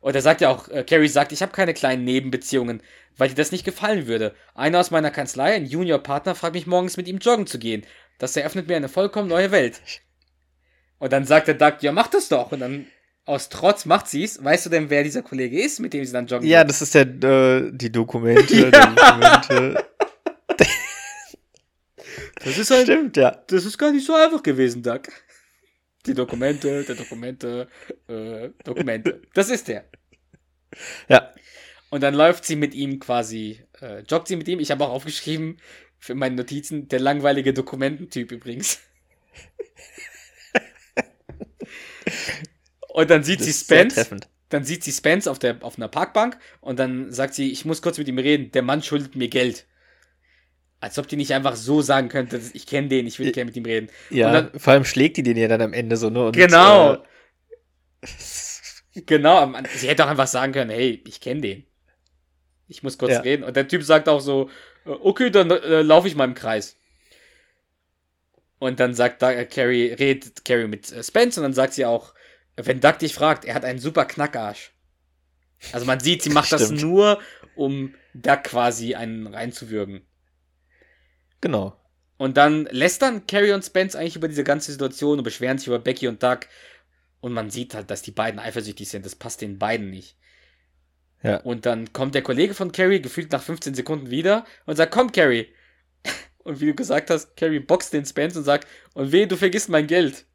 [0.02, 2.82] Und er sagt ja auch, äh, Carrie sagt, ich habe keine kleinen Nebenbeziehungen,
[3.18, 4.34] weil dir das nicht gefallen würde.
[4.56, 7.86] Einer aus meiner Kanzlei, ein Juniorpartner, fragt mich morgens mit ihm joggen zu gehen.
[8.18, 9.82] Das eröffnet mir eine vollkommen neue Welt.
[11.00, 12.52] Und dann sagt der Doug, ja, mach das doch.
[12.52, 12.88] Und dann
[13.26, 14.44] aus Trotz macht sie's.
[14.44, 16.70] Weißt du denn, wer dieser Kollege ist, mit dem sie dann joggen Ja, geht?
[16.72, 18.54] das ist der, äh, die Dokumente.
[18.56, 18.72] Ja.
[18.72, 19.86] Die Dokumente.
[22.44, 23.32] das ist halt, Stimmt, ja.
[23.48, 25.02] das ist gar nicht so einfach gewesen, Doug.
[26.06, 27.68] Die Dokumente, der Dokumente,
[28.08, 29.22] äh, Dokumente.
[29.34, 29.86] Das ist der.
[31.08, 31.34] Ja.
[31.90, 34.60] Und dann läuft sie mit ihm quasi, äh, joggt sie mit ihm.
[34.60, 35.58] Ich habe auch aufgeschrieben
[35.98, 38.80] für meine Notizen, der langweilige Dokumententyp übrigens.
[42.90, 44.10] und dann sieht Das sie Spence,
[44.50, 47.82] dann sieht sie Spence auf, der, auf einer Parkbank und dann sagt sie, ich muss
[47.82, 49.66] kurz mit ihm reden, der Mann schuldet mir Geld.
[50.82, 53.58] Als ob die nicht einfach so sagen könnte, ich kenne den, ich will gerne mit
[53.58, 53.90] ihm reden.
[54.10, 56.28] Ja, Und dann- vor allem schlägt die den ja dann am Ende so, ne?
[56.28, 56.94] Und, Genau.
[56.94, 56.98] Äh,
[59.06, 61.64] Genau, sie hätte auch einfach sagen können, hey, ich kenne den.
[62.68, 63.20] Ich muss kurz Ja.
[63.22, 63.44] reden.
[63.44, 64.50] Und der Typ sagt auch so,
[64.86, 66.76] äh, okay, dann äh, laufe ich mal im Kreis.
[68.58, 71.86] Und dann sagt da, äh, Carrie, redet Carrie mit äh, Spence und dann sagt sie
[71.86, 72.14] auch,
[72.58, 74.72] wenn Doug dich fragt, er hat einen super Knackarsch.
[75.72, 77.22] Also man sieht, sie macht das nur,
[77.56, 80.02] um Doug quasi einen reinzuwürgen.
[81.42, 81.76] Genau.
[82.18, 85.80] Und dann lästern Carrie und Spence eigentlich über diese ganze Situation und beschweren sich über
[85.80, 86.40] Becky und Doug.
[87.22, 89.06] Und man sieht halt, dass die beiden eifersüchtig sind.
[89.06, 90.18] Das passt den beiden nicht.
[91.24, 91.38] Ja.
[91.38, 95.12] Und dann kommt der Kollege von Carrie gefühlt nach 15 Sekunden wieder und sagt, komm
[95.12, 95.48] Carrie.
[96.40, 99.70] Und wie du gesagt hast, Carrie boxt den Spence und sagt, und weh, du vergisst
[99.70, 100.26] mein Geld.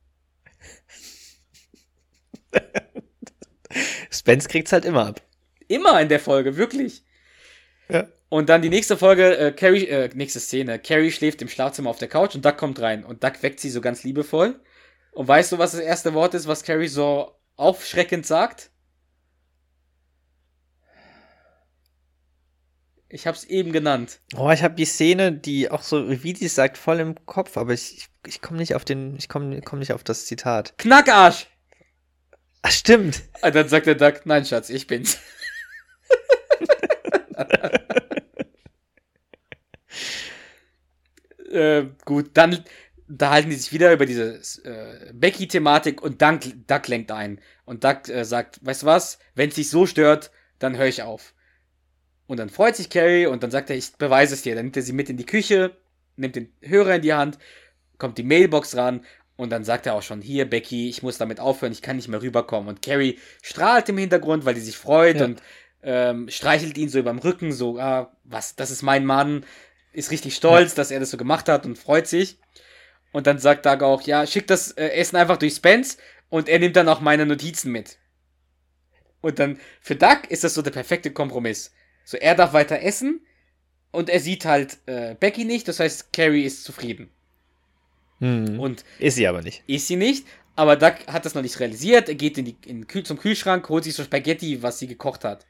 [4.10, 5.22] Spence kriegt's halt immer ab.
[5.66, 7.02] Immer in der Folge, wirklich.
[7.88, 8.06] Ja.
[8.34, 10.80] Und dann die nächste Folge, äh, Carrie, äh, nächste Szene.
[10.80, 13.04] Carrie schläft im Schlafzimmer auf der Couch und Doug kommt rein.
[13.04, 14.60] Und Doug weckt sie so ganz liebevoll.
[15.12, 18.72] Und weißt du, was das erste Wort ist, was Carrie so aufschreckend sagt?
[23.08, 24.18] Ich hab's eben genannt.
[24.36, 27.72] Oh, ich habe die Szene, die auch so, wie sie sagt, voll im Kopf, aber
[27.72, 30.76] ich, ich, komme nicht auf den, ich komme komm nicht auf das Zitat.
[30.78, 31.46] Knackarsch!
[32.62, 33.22] Ach, stimmt.
[33.42, 35.20] Und dann sagt der Doug, nein, Schatz, ich bin's.
[41.54, 42.64] äh, gut, dann
[43.08, 47.40] unterhalten die sich wieder über diese äh, Becky-Thematik und Doug, Doug lenkt ein.
[47.64, 51.02] Und Doug äh, sagt, weißt du was, wenn es dich so stört, dann höre ich
[51.02, 51.34] auf.
[52.26, 54.54] Und dann freut sich Carrie und dann sagt er, ich beweise es dir.
[54.54, 55.76] Dann nimmt er sie mit in die Küche,
[56.16, 57.38] nimmt den Hörer in die Hand,
[57.98, 59.04] kommt die Mailbox ran
[59.36, 62.08] und dann sagt er auch schon, hier Becky, ich muss damit aufhören, ich kann nicht
[62.08, 62.68] mehr rüberkommen.
[62.68, 65.26] Und Carrie strahlt im Hintergrund, weil die sich freut Ja.
[65.26, 65.42] und
[65.82, 69.44] ähm, streichelt ihn so überm Rücken, so, ah, was, das ist mein Mann,
[69.94, 72.38] ist richtig stolz, dass er das so gemacht hat und freut sich.
[73.12, 76.58] Und dann sagt Doug auch, ja, schick das äh, Essen einfach durch Spence und er
[76.58, 77.98] nimmt dann auch meine Notizen mit.
[79.20, 81.72] Und dann, für Doug ist das so der perfekte Kompromiss.
[82.04, 83.20] So, er darf weiter essen
[83.92, 87.08] und er sieht halt äh, Becky nicht, das heißt, Carrie ist zufrieden.
[88.18, 88.58] Hm.
[88.60, 89.62] Und Ist sie aber nicht.
[89.66, 90.26] ist sie nicht,
[90.56, 92.08] aber Doug hat das noch nicht realisiert.
[92.08, 95.46] Er geht in die, in zum Kühlschrank, holt sich so Spaghetti, was sie gekocht hat.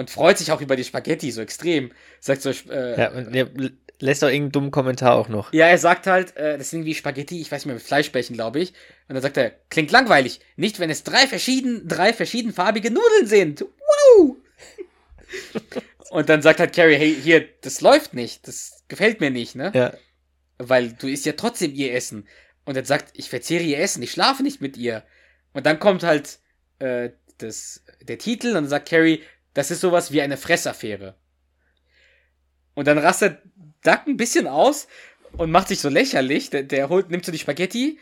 [0.00, 1.92] Und freut sich auch über die Spaghetti so extrem.
[2.20, 3.50] Sagt so, äh, Ja, und er
[3.98, 5.52] lässt auch irgendeinen dummen Kommentar auch noch.
[5.52, 8.34] Ja, er sagt halt, äh, das sind wie Spaghetti, ich weiß nicht mehr, mit Fleischbällchen,
[8.34, 8.70] glaube ich.
[9.08, 10.40] Und dann sagt er, klingt langweilig.
[10.56, 13.60] Nicht, wenn es drei verschieden, drei verschiedenfarbige Nudeln sind.
[14.16, 14.36] Wow!
[16.10, 18.48] Und dann sagt halt Carrie, hey, hier, das läuft nicht.
[18.48, 19.70] Das gefällt mir nicht, ne?
[19.74, 19.92] Ja.
[20.56, 22.26] weil du isst ja trotzdem ihr Essen.
[22.64, 25.02] Und er sagt, ich verzehre ihr Essen, ich schlafe nicht mit ihr.
[25.52, 26.38] Und dann kommt halt
[26.78, 29.22] äh, das, der Titel und dann sagt Carrie,
[29.54, 31.14] das ist sowas wie eine Fressaffäre.
[32.74, 33.38] Und dann rastet
[33.82, 34.86] Duck ein bisschen aus
[35.32, 36.50] und macht sich so lächerlich.
[36.50, 37.98] Der, der holt, nimmt so die Spaghetti,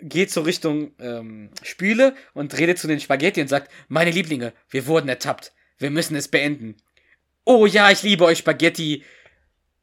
[0.00, 4.86] geht so Richtung ähm, Spüle und redet zu den Spaghetti und sagt, meine Lieblinge, wir
[4.86, 5.52] wurden ertappt.
[5.78, 6.76] Wir müssen es beenden.
[7.44, 9.04] Oh ja, ich liebe euch Spaghetti.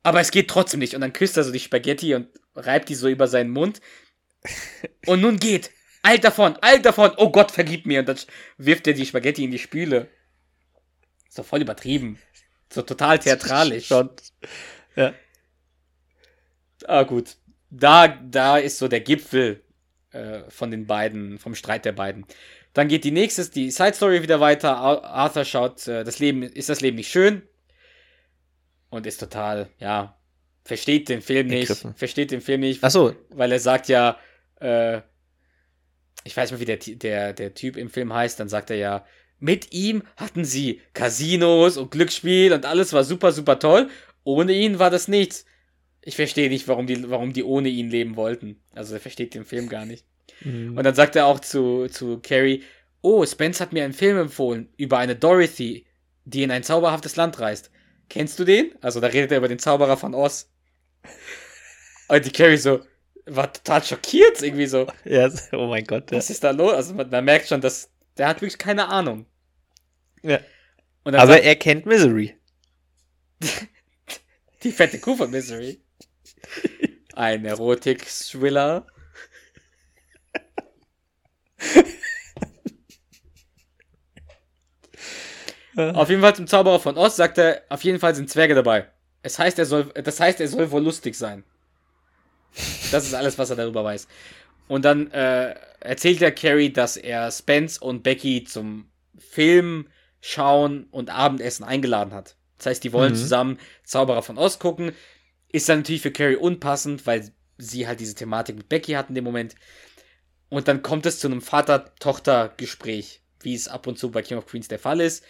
[0.04, 0.95] Aber es geht trotzdem nicht.
[0.95, 3.82] Und dann küsst er so die Spaghetti und reibt die so über seinen Mund.
[5.06, 5.71] Und nun geht.
[6.02, 7.12] Alt davon, alt davon.
[7.17, 8.00] Oh Gott, vergib mir.
[8.00, 8.17] Und dann
[8.58, 10.08] wirft er die Spaghetti in die Spüle.
[11.34, 12.20] So voll übertrieben.
[12.72, 13.88] So total theatralisch.
[13.88, 14.10] Schon.
[14.98, 15.13] Ja.
[16.88, 17.38] Ah, gut.
[17.70, 19.63] Da, da ist so der Gipfel
[20.12, 22.26] äh, von den beiden, vom Streit der beiden.
[22.74, 24.76] Dann geht die nächste, die Side Story wieder weiter.
[24.76, 27.44] Ar- Arthur schaut, äh, das Leben, ist das Leben nicht schön?
[28.89, 30.17] Und ist total, ja,
[30.65, 31.96] versteht den Film nicht, Ergriffen.
[31.96, 34.17] versteht den Film nicht, Ach so, weil er sagt ja,
[34.60, 35.00] äh,
[36.26, 39.06] ich weiß nicht, wie der, der, der Typ im Film heißt, dann sagt er ja,
[39.41, 43.89] mit ihm hatten sie Casinos und Glücksspiel und alles war super, super toll.
[44.23, 45.45] Ohne ihn war das nichts.
[46.04, 48.62] Ich verstehe nicht, warum die, warum die ohne ihn leben wollten.
[48.73, 50.06] Also er versteht den Film gar nicht.
[50.41, 50.77] Mhm.
[50.77, 52.63] Und dann sagt er auch zu, zu Carrie,
[53.01, 55.86] oh, Spence hat mir einen Film empfohlen über eine Dorothy,
[56.25, 57.71] die in ein zauberhaftes Land reist.
[58.10, 58.71] Kennst du den?
[58.80, 60.51] Also da redet er über den Zauberer von Oz.
[62.08, 62.82] Und die Carrie so,
[63.25, 64.86] war total schockiert irgendwie so.
[65.04, 66.12] ja, oh mein Gott.
[66.12, 66.17] Ja.
[66.17, 66.73] Was ist da los?
[66.73, 69.25] Also man, man merkt schon, dass der hat wirklich keine Ahnung.
[70.23, 70.39] Ja.
[71.03, 72.36] Aber sagt er kennt Misery.
[74.63, 75.81] die fette Kuh von Misery.
[77.15, 78.86] Ein Erotik-Thriller.
[85.75, 88.88] Auf jeden Fall zum Zauberer von Oz sagt er, auf jeden Fall sind Zwerge dabei.
[89.23, 91.45] Es heißt, er soll, das heißt, er soll wohl lustig sein.
[92.91, 94.07] Das ist alles, was er darüber weiß.
[94.67, 99.88] Und dann äh, erzählt er Carrie, dass er Spence und Becky zum Film
[100.21, 102.36] schauen und Abendessen eingeladen hat.
[102.57, 103.17] Das heißt, die wollen Mhm.
[103.17, 104.93] zusammen Zauberer von Oz gucken.
[105.51, 109.15] Ist dann natürlich für Carrie unpassend, weil sie halt diese Thematik mit Becky hat in
[109.15, 109.55] dem Moment.
[110.49, 111.41] Und dann kommt es zu einem
[112.21, 115.23] Vater-Tochter-Gespräch, wie es ab und zu bei King of Queens der Fall ist.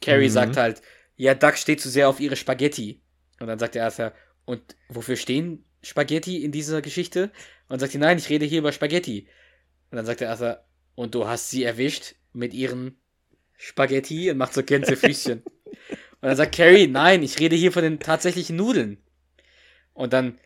[0.00, 0.32] Carrie Mhm.
[0.32, 0.82] sagt halt,
[1.16, 3.00] ja, Duck steht zu sehr auf ihre Spaghetti.
[3.40, 4.12] Und dann sagt der Arthur,
[4.44, 7.30] und wofür stehen Spaghetti in dieser Geschichte?
[7.68, 9.28] Und sagt sie, nein, ich rede hier über Spaghetti.
[9.90, 12.98] Und dann sagt der Arthur, und du hast sie erwischt mit ihren
[13.56, 15.42] Spaghetti und macht so Gänsefüßchen.
[15.42, 15.48] und
[16.20, 18.98] dann sagt Carrie, nein, ich rede hier von den tatsächlichen Nudeln.
[19.92, 20.38] Und dann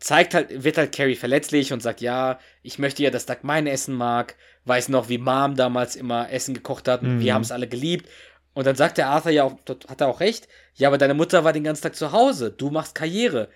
[0.00, 3.66] zeigt halt, wird halt Carrie verletzlich und sagt, ja, ich möchte ja, dass Doug mein
[3.66, 7.20] Essen mag, weiß noch, wie Mom damals immer Essen gekocht hat und Mhm.
[7.20, 8.08] wir haben es alle geliebt.
[8.54, 9.56] Und dann sagt der Arthur ja auch,
[9.88, 12.70] hat er auch recht, ja, aber deine Mutter war den ganzen Tag zu Hause, du
[12.70, 13.48] machst Karriere.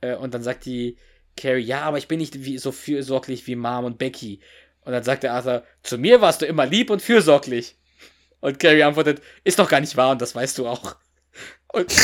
[0.00, 0.96] Äh, und dann sagt die
[1.36, 4.40] Carrie, ja, aber ich bin nicht wie, so fürsorglich wie Mom und Becky.
[4.82, 7.76] Und dann sagt der Arthur, zu mir warst du immer lieb und fürsorglich.
[8.40, 10.96] Und Carrie antwortet, ist doch gar nicht wahr und das weißt du auch.
[11.72, 11.94] Und,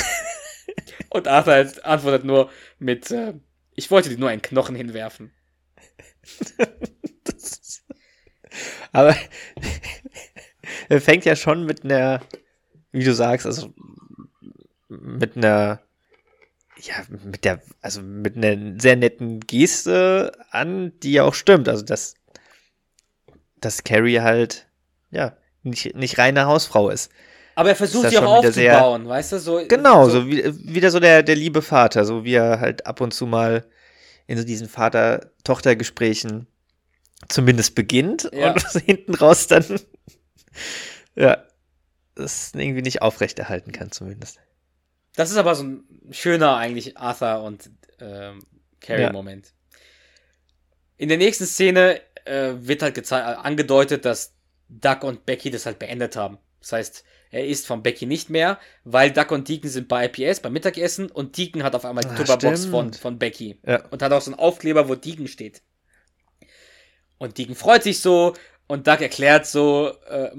[1.10, 3.34] und Arthur halt antwortet nur mit, äh,
[3.74, 5.32] ich wollte dir nur einen Knochen hinwerfen.
[7.24, 7.84] Ist-
[8.92, 9.16] Aber
[10.88, 12.22] er fängt ja schon mit einer,
[12.92, 13.72] wie du sagst, also
[14.88, 15.80] mit einer,
[16.80, 21.68] ja, mit der, also mit einer sehr netten Geste an, die ja auch stimmt.
[21.68, 22.14] Also dass,
[23.60, 24.66] dass Carrie halt,
[25.10, 27.10] ja, nicht, nicht reine Hausfrau ist.
[27.54, 29.38] Aber er versucht sie auch wieder sehr- aufzubauen, weißt du?
[29.38, 32.86] So, Genau, so, so, wie, wieder so der, der liebe Vater, so wie er halt
[32.86, 33.64] ab und zu mal
[34.26, 36.46] in so diesen Vater-Tochter-Gesprächen
[37.28, 38.52] zumindest beginnt Ja.
[38.52, 39.64] und hinten raus dann,
[41.14, 41.44] ja,
[42.14, 44.38] das irgendwie nicht aufrechterhalten kann zumindest.
[45.14, 47.70] Das ist aber so ein schöner eigentlich Arthur und
[48.00, 48.40] ähm,
[48.80, 49.52] Carrie-Moment.
[50.96, 54.32] In der nächsten Szene äh, wird halt angedeutet, dass
[54.80, 56.38] Duck und Becky das halt beendet haben.
[56.60, 60.40] Das heißt, er isst von Becky nicht mehr, weil Duck und Deacon sind bei IPS
[60.40, 63.58] beim Mittagessen und Deacon hat auf einmal die Ah, Tupperbox von, von Becky.
[63.66, 63.84] Ja.
[63.90, 65.62] Und hat auch so einen Aufkleber, wo Deacon steht.
[67.18, 68.34] Und Deacon freut sich so
[68.66, 70.30] und Doug erklärt so, äh,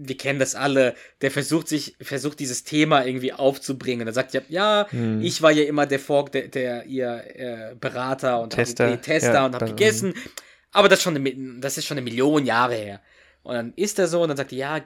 [0.00, 4.06] wir kennen das alle, der versucht sich, versucht dieses Thema irgendwie aufzubringen.
[4.06, 5.20] Er sagt ja, ja, Hm.
[5.20, 8.96] ich war ja immer der Fork, der, der ihr äh, Berater und Tester, hab, nee,
[8.98, 10.14] Tester ja, und hab gegessen.
[10.78, 13.00] Aber das, ist schon eine, das ist schon eine Million Jahre her.
[13.42, 14.80] Und dann ist er so und dann sagt er, ja,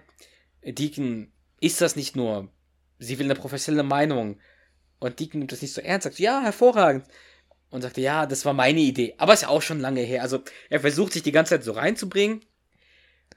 [0.64, 2.48] Deacon, ist das nicht nur?
[2.98, 4.40] Sie will eine professionelle Meinung.
[5.00, 7.04] Und Deacon nimmt das nicht so ernst, sagt, ja, hervorragend.
[7.68, 9.14] Und sagte, ja, das war meine Idee.
[9.18, 10.22] Aber ist ja auch schon lange her.
[10.22, 12.40] Also er versucht sich die ganze Zeit so reinzubringen.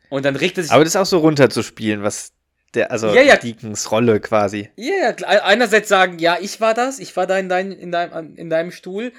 [0.10, 0.72] Und dann regt er sich.
[0.72, 2.32] Aber das ist auch so runterzuspielen, was
[2.74, 3.36] der, also Ja, ja.
[3.36, 4.70] Deacons Rolle quasi.
[4.78, 8.38] Ja, ja, einerseits sagen, ja, ich war das, ich war da in, dein, in, deinem,
[8.38, 9.12] in deinem Stuhl,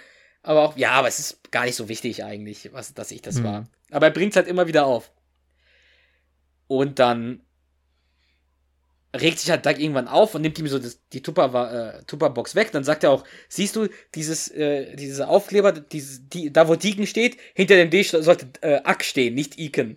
[0.46, 3.36] aber auch, ja, aber es ist gar nicht so wichtig eigentlich, was, dass ich das
[3.36, 3.44] Hm.
[3.44, 3.68] war.
[3.90, 5.10] Aber er bringt es halt immer wieder auf.
[6.68, 7.42] Und dann
[9.14, 12.54] regt sich halt Doug irgendwann auf und nimmt ihm so das, die Tupper, äh, Tupperbox
[12.54, 12.70] weg.
[12.72, 17.06] Dann sagt er auch, siehst du, dieses, äh, diese Aufkleber, dieses, die, da wo Deacon
[17.06, 19.96] steht, hinter dem D sollte äh, Ack stehen, nicht Icon.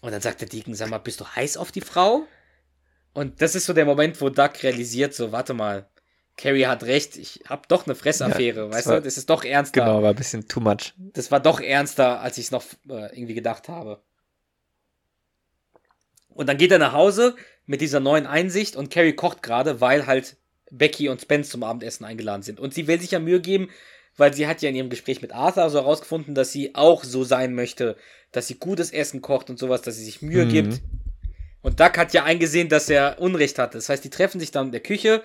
[0.00, 2.26] Und dann sagt der Deacon, sag mal, bist du heiß auf die Frau?
[3.12, 5.88] Und das ist so der Moment, wo Doug realisiert, so, warte mal,
[6.36, 9.02] Carrie hat recht, ich hab doch eine Fressaffäre, Ja, weißt war- du?
[9.02, 9.80] Das ist doch ernster.
[9.80, 10.92] Genau, war ein bisschen too much.
[10.98, 14.02] Das war doch ernster, als ich es noch äh, irgendwie gedacht habe.
[16.28, 20.06] Und dann geht er nach Hause mit dieser neuen Einsicht und Carrie kocht gerade, weil
[20.06, 20.36] halt
[20.70, 22.60] Becky und Spence zum Abendessen eingeladen sind.
[22.60, 23.70] Und sie will sich ja Mühe geben,
[24.16, 27.24] weil sie hat ja in ihrem Gespräch mit Arthur so herausgefunden, dass sie auch so
[27.24, 27.96] sein möchte,
[28.32, 30.48] dass sie gutes Essen kocht und sowas, dass sie sich Mühe Mhm.
[30.50, 30.80] gibt.
[31.62, 33.78] Und Doug hat ja eingesehen, dass er Unrecht hatte.
[33.78, 35.22] Das heißt, die treffen sich dann in der Küche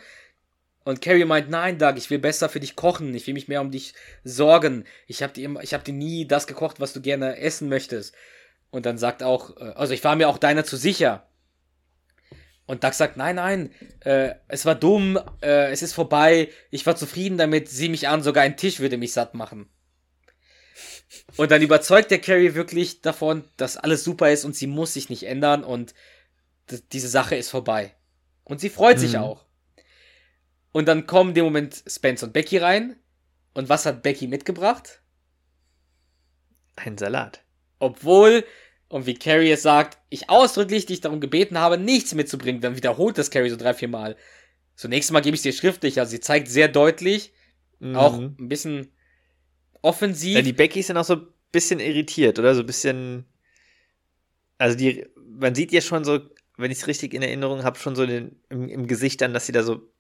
[0.84, 3.14] und Carrie meint, nein, Doug, ich will besser für dich kochen.
[3.14, 4.86] Ich will mich mehr um dich sorgen.
[5.08, 8.16] Ich habe dir, ich hab dir nie das gekocht, was du gerne essen möchtest.
[8.72, 11.28] Und dann sagt auch, äh, also ich war mir auch deiner zu sicher.
[12.66, 16.96] Und Doug sagt, nein, nein, äh, es war dumm, äh, es ist vorbei, ich war
[16.96, 19.70] zufrieden damit, sieh mich an, sogar ein Tisch würde mich satt machen.
[21.36, 25.10] Und dann überzeugt der Carrie wirklich davon, dass alles super ist und sie muss sich
[25.10, 25.94] nicht ändern und
[26.94, 27.94] diese Sache ist vorbei.
[28.46, 29.20] Und sie freut sich Mhm.
[29.20, 29.46] auch.
[30.72, 32.96] Und dann kommen in dem Moment Spence und Becky rein.
[33.54, 35.02] Und was hat Becky mitgebracht?
[36.76, 37.44] Ein Salat.
[37.80, 38.46] Obwohl,
[38.88, 42.62] und wie Carrie es sagt, ich ausdrücklich dich darum gebeten habe, nichts mitzubringen.
[42.62, 44.16] Dann wiederholt das Carrie so drei, vier Mal.
[44.76, 46.00] So, nächstes Mal gebe ich es dir schriftlich.
[46.00, 47.34] Also sie zeigt sehr deutlich,
[47.94, 48.36] auch Mhm.
[48.40, 48.92] ein bisschen
[49.82, 50.36] offensiv.
[50.36, 52.56] Ja, die Becky sind auch so ein bisschen irritiert, oder?
[52.56, 53.26] So ein bisschen.
[54.58, 56.20] Also die, man sieht ja schon so,
[56.58, 59.48] wenn ich es richtig in Erinnerung habe, schon so den, im, im Gesicht dann, dass
[59.48, 59.91] sie da so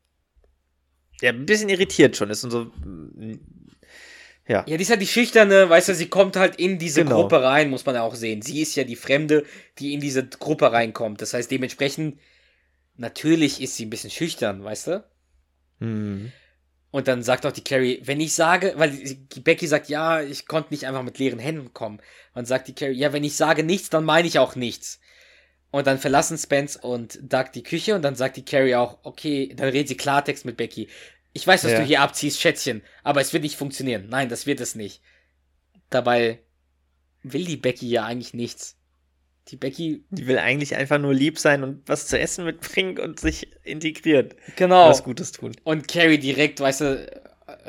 [1.21, 2.71] ja, ein bisschen irritiert schon ist und so.
[4.47, 4.65] Ja.
[4.67, 7.21] Ja, die ist halt die Schüchterne, weißt du, sie kommt halt in diese Genau.
[7.21, 8.41] Gruppe rein, muss man ja auch sehen.
[8.41, 9.45] Sie ist ja die Fremde,
[9.79, 11.21] die in diese Gruppe reinkommt.
[11.21, 12.19] Das heißt, dementsprechend,
[12.97, 15.03] natürlich ist sie ein bisschen schüchtern, weißt du?
[15.79, 16.31] Mhm.
[16.89, 20.45] Und dann sagt auch die Carrie, wenn ich sage, weil die Becky sagt, ja, ich
[20.45, 22.01] konnte nicht einfach mit leeren Händen kommen.
[22.33, 24.99] Und sagt die Carrie, ja, wenn ich sage nichts, dann meine ich auch nichts.
[25.71, 29.53] Und dann verlassen Spence und Doug die Küche und dann sagt die Carrie auch, okay,
[29.55, 30.89] dann redet sie Klartext mit Becky.
[31.33, 31.79] Ich weiß, dass Ja.
[31.79, 34.07] du hier abziehst, Schätzchen, aber es wird nicht funktionieren.
[34.09, 35.01] Nein, das wird es nicht.
[35.89, 36.39] Dabei
[37.23, 38.75] will die Becky ja eigentlich nichts.
[39.47, 43.19] Die Becky, Die will eigentlich einfach nur lieb sein und was zu essen mitbringen und
[43.19, 44.33] sich integrieren.
[44.55, 44.89] genau.
[44.89, 45.53] Was Gutes tun.
[45.63, 47.23] Und Carrie direkt, weißt du,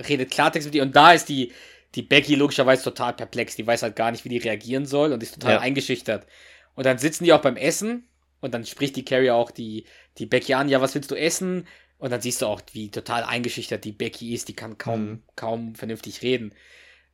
[0.09, 0.83] redet Klartext mit ihr.
[0.83, 1.53] Und da ist die,
[1.95, 3.57] die Becky logischerweise total perplex.
[3.57, 5.61] Die weiß halt gar nicht, wie die reagieren soll und ist total Ja.
[5.61, 6.27] eingeschüchtert.
[6.75, 8.09] Und dann sitzen die auch beim Essen
[8.41, 9.85] und dann spricht die Carrie auch die,
[10.19, 11.67] die Becky an, ja, was willst du essen?
[11.99, 14.49] Und dann siehst du auch, wie total eingeschüchtert die Becky ist.
[14.49, 15.23] Die kann kaum, Mhm.
[15.37, 16.53] kaum vernünftig reden.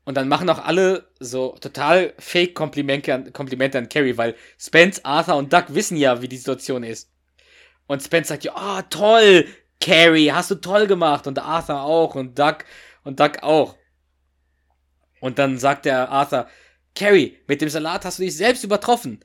[0.04, 5.04] Und dann machen auch alle so total fake Komplimente an, Komplimente an Carrie, weil Spence,
[5.04, 7.10] Arthur und Doug wissen ja, wie die Situation ist.
[7.86, 9.46] Und Spence sagt ja, oh, toll,
[9.80, 11.26] Carrie, hast du toll gemacht.
[11.26, 12.58] Und Arthur auch und Doug
[13.04, 13.76] und Doug auch.
[15.20, 16.48] Und dann sagt der Arthur,
[16.94, 19.20] Carrie, mit dem Salat hast du dich selbst übertroffen.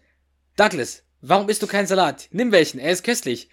[0.55, 2.27] Douglas, warum isst du keinen Salat?
[2.31, 3.49] Nimm welchen, er ist köstlich.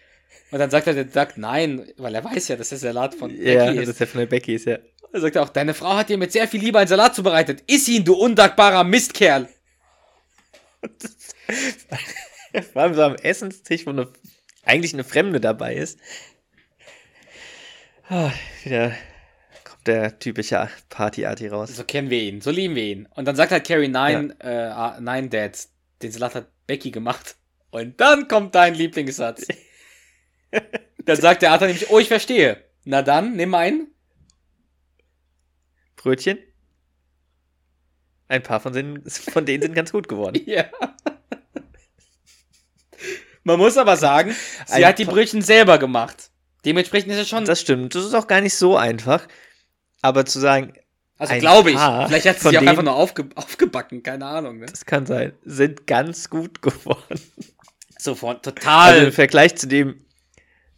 [0.51, 3.31] Und dann sagt er der Doug, nein, weil er weiß ja, dass der Salat von
[3.31, 4.01] Ja, Becky das ist.
[4.01, 4.79] ja von der Becky, ist ja.
[5.13, 7.63] Er sagt auch, deine Frau hat dir mit sehr viel Liebe einen Salat zubereitet.
[7.67, 9.49] Iss ihn, du undankbarer Mistkerl.
[12.73, 14.09] Vor allem so am Essenstisch, wo eine,
[14.65, 15.99] eigentlich eine Fremde dabei ist.
[18.09, 18.33] Ah,
[18.65, 18.93] wieder
[19.65, 21.77] kommt der typische Party-Arti raus.
[21.77, 23.09] So kennen wir ihn, so lieben wir ihn.
[23.15, 25.57] Und dann sagt halt Carrie, nein, äh, ah, nein, Dad,
[26.03, 27.35] den Salat hat Becky gemacht.
[27.73, 29.49] Und dann kommt dein Lieblingssatz.
[31.05, 32.65] dann sagt der Arthur nämlich, oh, ich verstehe.
[32.85, 33.93] Na dann, nimm einen.
[35.97, 36.39] Brötchen?
[38.29, 40.41] Ein paar von denen, von denen sind ganz gut geworden.
[40.47, 40.67] Ja.
[43.43, 46.31] Man muss aber sagen, sie Ein hat die Brötchen selber gemacht.
[46.65, 47.97] Dementsprechend ist es schon, Das stimmt.
[47.97, 49.27] Das ist auch gar nicht so einfach.
[50.03, 50.75] Aber zu sagen,
[51.29, 54.59] also glaube ich, paar vielleicht hat sie sich auch einfach nur aufge, aufgebacken, keine Ahnung.
[54.59, 54.67] Ne?
[54.67, 57.21] das kann sein, sind ganz gut geworden.
[57.99, 59.05] So von Also total.
[59.05, 60.05] im Vergleich zu dem,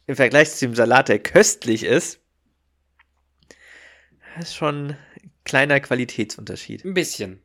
[0.07, 2.19] im Vergleich zu dem Salat, der köstlich ist,
[4.41, 4.97] ist schon ein
[5.45, 6.85] kleiner Qualitätsunterschied.
[6.85, 7.41] Ein bisschen.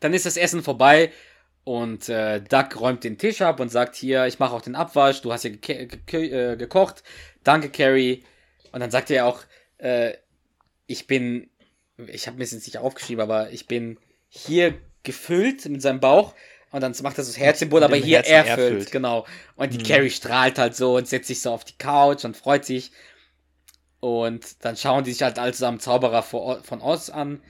[0.00, 1.12] Dann ist das Essen vorbei
[1.64, 5.22] und äh, Doug räumt den Tisch ab und sagt hier, ich mache auch den Abwasch,
[5.22, 7.02] du hast ja geke geke äh, gekocht,
[7.44, 8.24] danke Carrie.
[8.72, 9.42] Und dann sagt er auch,
[9.78, 10.14] äh,
[10.86, 11.50] ich bin,
[12.06, 16.34] ich habe mir das jetzt nicht aufgeschrieben, aber ich bin hier gefüllt mit seinem Bauch,
[16.70, 18.90] und dann macht er so das Herzsymbol, aber hier Herzen erfüllt, erfüllt.
[18.90, 19.26] genau.
[19.56, 19.82] Und die Mhm.
[19.82, 22.92] Carrie strahlt halt so und setzt sich so auf die Couch und freut sich.
[24.00, 27.42] Und dann schauen die sich halt alle zusammen Zauberer von Oz an.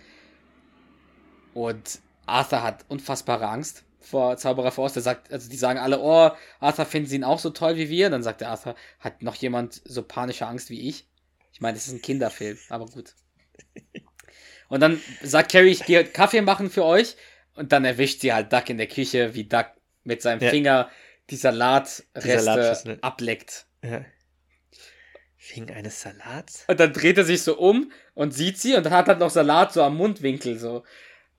[1.52, 4.92] Und Arthur hat unfassbare Angst vor Zauberer von Oz.
[4.94, 6.30] Der sagt, also die sagen alle, oh,
[6.60, 8.06] Arthur finden sie ihn auch so toll wie wir.
[8.06, 11.06] Und dann sagt der Arthur, hat noch jemand so panische Angst wie ich?
[11.52, 13.14] Ich meine, das ist ein Kinderfilm, aber gut.
[14.68, 17.16] Und dann sagt Carrie, ich gehe Kaffee machen für euch.
[17.54, 19.66] Und dann erwischt sie halt Duck in der Küche, wie Duck
[20.04, 20.50] mit seinem Ja.
[20.50, 20.90] Finger
[21.30, 22.98] die Salatreste Salatschüssel.
[23.02, 23.66] ableckt.
[23.82, 24.04] Ja.
[25.54, 26.64] Wegen eines Salats?
[26.68, 29.30] Und dann dreht er sich so um und sieht sie und dann hat er noch
[29.30, 30.84] Salat so am Mundwinkel so.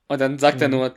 [0.08, 0.74] Und dann sagt er Mhm.
[0.76, 0.96] nur,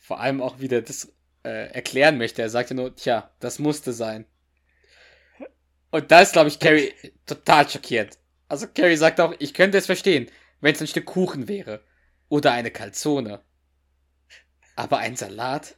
[0.00, 1.12] vor allem auch wieder das
[1.44, 4.26] äh, erklären möchte, er sagt ja nur, tja, das musste sein.
[5.90, 6.92] Und da ist, glaube ich, Carrie
[7.26, 8.18] total schockiert.
[8.48, 10.28] Also Carrie sagt auch, ich könnte es verstehen,
[10.60, 11.82] wenn es ein Stück Kuchen wäre.
[12.28, 13.40] Oder eine Calzone.
[14.74, 15.76] Aber ein Salat?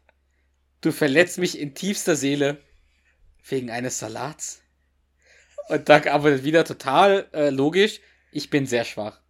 [0.81, 2.59] Du verletzt mich in tiefster Seele
[3.47, 4.62] wegen eines Salats?
[5.68, 8.01] Und Doug arbeitet wieder total äh, logisch.
[8.33, 9.20] Ich bin sehr schwach.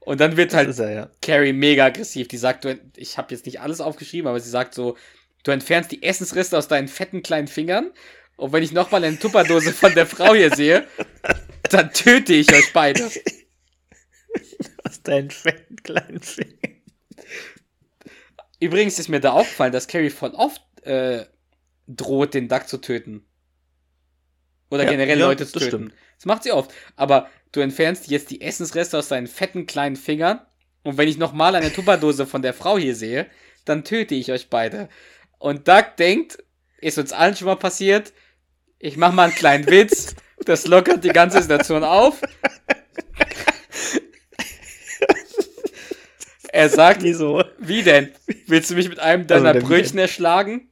[0.00, 1.10] Und dann wird halt er, ja.
[1.20, 2.28] Carrie mega aggressiv.
[2.28, 4.96] Die sagt, du, ich habe jetzt nicht alles aufgeschrieben, aber sie sagt so,
[5.42, 7.92] du entfernst die Essensreste aus deinen fetten kleinen Fingern.
[8.36, 10.86] Und wenn ich nochmal eine Tupperdose von der Frau hier sehe,
[11.70, 13.10] dann töte ich euch beide.
[14.86, 16.82] Aus deinen fetten kleinen Fingern.
[18.60, 21.26] Übrigens ist mir da aufgefallen, dass Carrie von oft äh,
[21.86, 23.26] droht, den Duck zu töten.
[24.70, 25.86] Oder Ja, generell ja, Leute zu das töten.
[25.88, 25.94] stimmt.
[26.16, 26.72] Das macht sie oft.
[26.96, 30.40] Aber du entfernst jetzt die Essensreste aus deinen fetten kleinen Fingern.
[30.82, 33.26] Und wenn ich nochmal eine Tupperdose von der Frau hier sehe,
[33.64, 34.88] dann töte ich euch beide.
[35.38, 36.38] Und Doug denkt,
[36.80, 38.12] ist uns allen schon mal passiert,
[38.78, 40.14] ich mach mal einen kleinen Witz,
[40.44, 42.20] das lockert die ganze Situation auf.
[46.56, 47.44] Er sagt, Wieso?
[47.58, 48.12] wie denn?
[48.46, 50.70] Willst du mich mit einem deiner Also, Brötchen erschlagen?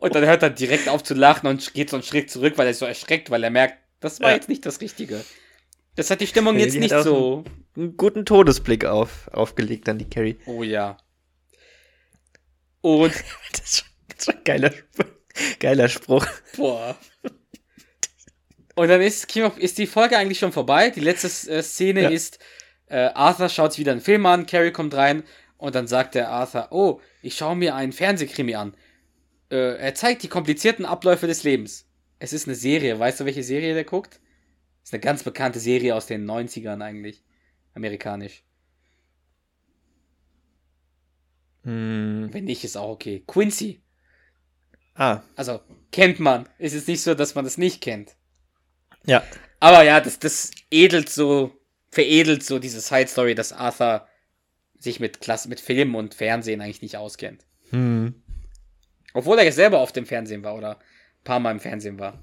[0.00, 2.66] Und dann hört er direkt auf zu lachen und geht so einen Schritt zurück, weil
[2.66, 4.36] er ist so erschreckt, weil er merkt, das war Ja.
[4.36, 5.24] jetzt nicht das Richtige.
[5.96, 7.44] Das hat die Stimmung jetzt die nicht so.
[7.76, 10.36] Einen guten Todesblick auf, aufgelegt an die Carrie.
[10.46, 10.96] Oh ja.
[12.80, 13.12] Und,
[13.52, 16.26] Das war, das war ein geiler, Spruch- geiler Spruch.
[16.56, 16.96] boah.
[18.74, 20.90] Und dann ist, ist die Folge eigentlich schon vorbei.
[20.90, 22.08] Die letzte äh, Szene Ja.
[22.10, 22.38] ist,
[22.94, 25.24] äh, Arthur schaut sich wieder einen Film an, Carrie kommt rein
[25.56, 28.76] und dann sagt der Arthur, oh, ich schaue mir einen Fernsehkrimi an.
[29.50, 31.88] Äh, er zeigt die komplizierten Abläufe des Lebens.
[32.20, 32.96] Es ist eine Serie.
[33.00, 34.20] Weißt du, welche Serie der guckt?
[34.84, 37.24] Ist eine ganz bekannte Serie aus den 90ern eigentlich.
[37.74, 38.44] Amerikanisch.
[41.64, 42.28] Hm.
[42.30, 43.24] Wenn nicht, ist auch okay.
[43.26, 43.82] Quincy.
[44.94, 46.48] Ah, Also, kennt man.
[46.58, 48.14] Es ist nicht so, dass man das nicht kennt.
[49.04, 49.24] ja.
[49.58, 51.58] Aber ja, das, das edelt so,
[51.94, 54.06] veredelt so diese Side Story, dass Arthur
[54.78, 57.46] sich mit Klasse, mit Film und Fernsehen eigentlich nicht auskennt.
[57.70, 58.14] Hm.
[59.14, 62.20] Obwohl er ja selber oft im Fernsehen war oder ein paar Mal im Fernsehen war.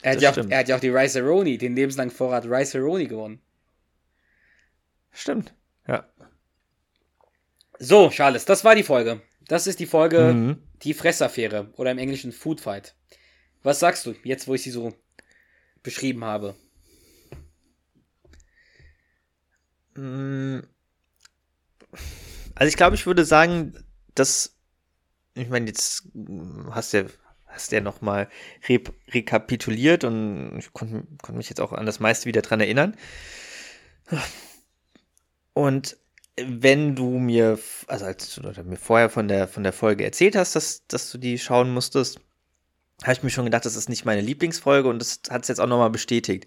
[0.00, 2.76] Er hat, ja auch, er hat ja auch die Rice Aroni, den lebenslangen Vorrat Rice
[2.76, 3.40] Aroni gewonnen.
[5.10, 5.52] Stimmt.
[5.88, 6.08] Ja.
[7.80, 9.20] So, Charles, das war die Folge.
[9.48, 10.62] Das ist die Folge, Mhm.
[10.82, 12.94] die Fressaffäre oder im Englischen Food Fight.
[13.62, 14.94] Was sagst du, jetzt wo ich sie so
[15.82, 16.54] beschrieben habe?
[22.54, 23.72] Also ich glaube, ich würde sagen,
[24.14, 24.58] dass
[25.38, 27.04] ich meine, jetzt mm, hast du ja,
[27.46, 28.28] hast du ja noch mal
[28.68, 32.96] rep rekapituliert und ich konnte konnte mich jetzt auch an das meiste wieder dran erinnern.
[35.54, 35.96] Und
[36.36, 40.54] wenn du mir, also als du mir vorher von der, von der Folge erzählt hast,
[40.54, 42.20] dass, dass du die schauen musstest,
[43.02, 45.60] habe ich mir schon gedacht, das ist nicht meine Lieblingsfolge und das hat es jetzt
[45.60, 46.46] auch nochmal bestätigt.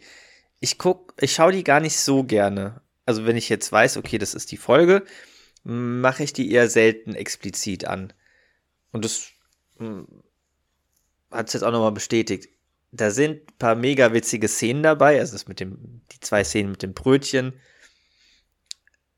[0.59, 2.81] Ich guck, ich schaue die gar nicht so gerne.
[3.05, 5.03] Also wenn ich jetzt weiß, okay, das ist die Folge,
[5.63, 8.13] mache ich die eher selten explizit an.
[8.91, 9.29] Und das
[11.31, 12.49] hat es jetzt auch nochmal bestätigt.
[12.91, 16.71] Da sind ein paar mega witzige Szenen dabei, also das mit dem, die zwei Szenen
[16.71, 17.53] mit dem Brötchen.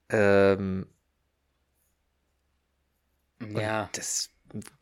[0.10, 0.86] Ähm,
[3.56, 3.90] Ja.
[3.94, 4.30] das,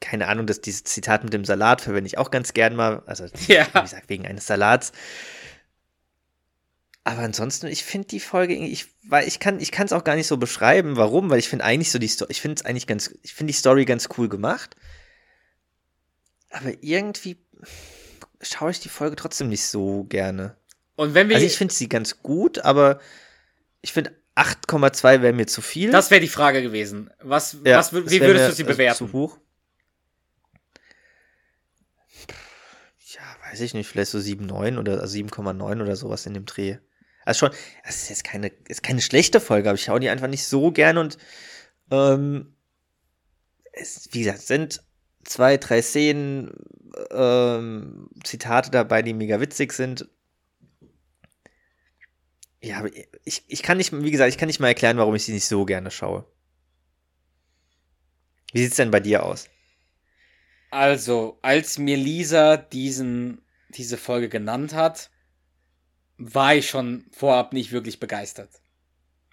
[0.01, 3.01] keine Ahnung, dass dieses Zitat mit dem Salat verwende ich auch ganz gern mal.
[3.05, 3.65] Also, Ja.
[3.73, 4.91] wie gesagt, wegen eines Salats.
[7.03, 10.15] Aber ansonsten, ich finde die Folge, ich, weil ich kann, ich kann es auch gar
[10.15, 12.85] nicht so beschreiben, warum, weil ich finde eigentlich so die Story, ich finde es eigentlich
[12.85, 14.75] ganz, ich finde die Story ganz cool gemacht.
[16.51, 17.37] Aber irgendwie
[18.41, 20.55] schaue ich die Folge trotzdem nicht so gerne.
[20.95, 21.35] Und wenn wir.
[21.35, 22.99] Also ich finde sie ganz gut, aber
[23.81, 25.91] ich finde 8,2 wäre mir zu viel.
[25.91, 27.09] das wäre die Frage gewesen.
[27.21, 28.97] Was, Ja, was, wie würdest du sie also, bewerten?
[28.97, 29.37] Zu hoch.
[33.13, 36.77] Ja, weiß ich nicht, vielleicht so 7,9 oder also 7,9 oder sowas in dem Dreh.
[37.31, 40.27] Also schon, das ist jetzt keine, ist keine schlechte Folge, aber ich schaue die einfach
[40.27, 41.17] nicht so gern und
[41.89, 42.53] ähm,
[43.71, 44.83] es, wie gesagt, sind
[45.23, 46.51] zwei, drei Szenen,
[47.09, 50.09] ähm, Zitate dabei, die mega witzig sind.
[52.61, 52.83] Ja,
[53.23, 55.45] ich, ich kann nicht, wie gesagt, ich kann nicht mal erklären, warum ich sie nicht
[55.45, 56.25] so gerne schaue.
[58.51, 59.47] Wie sieht's denn bei dir aus?
[60.69, 65.11] Also, als mir Lisa diesen, diese Folge genannt hat,
[66.23, 68.49] war ich schon vorab nicht wirklich begeistert.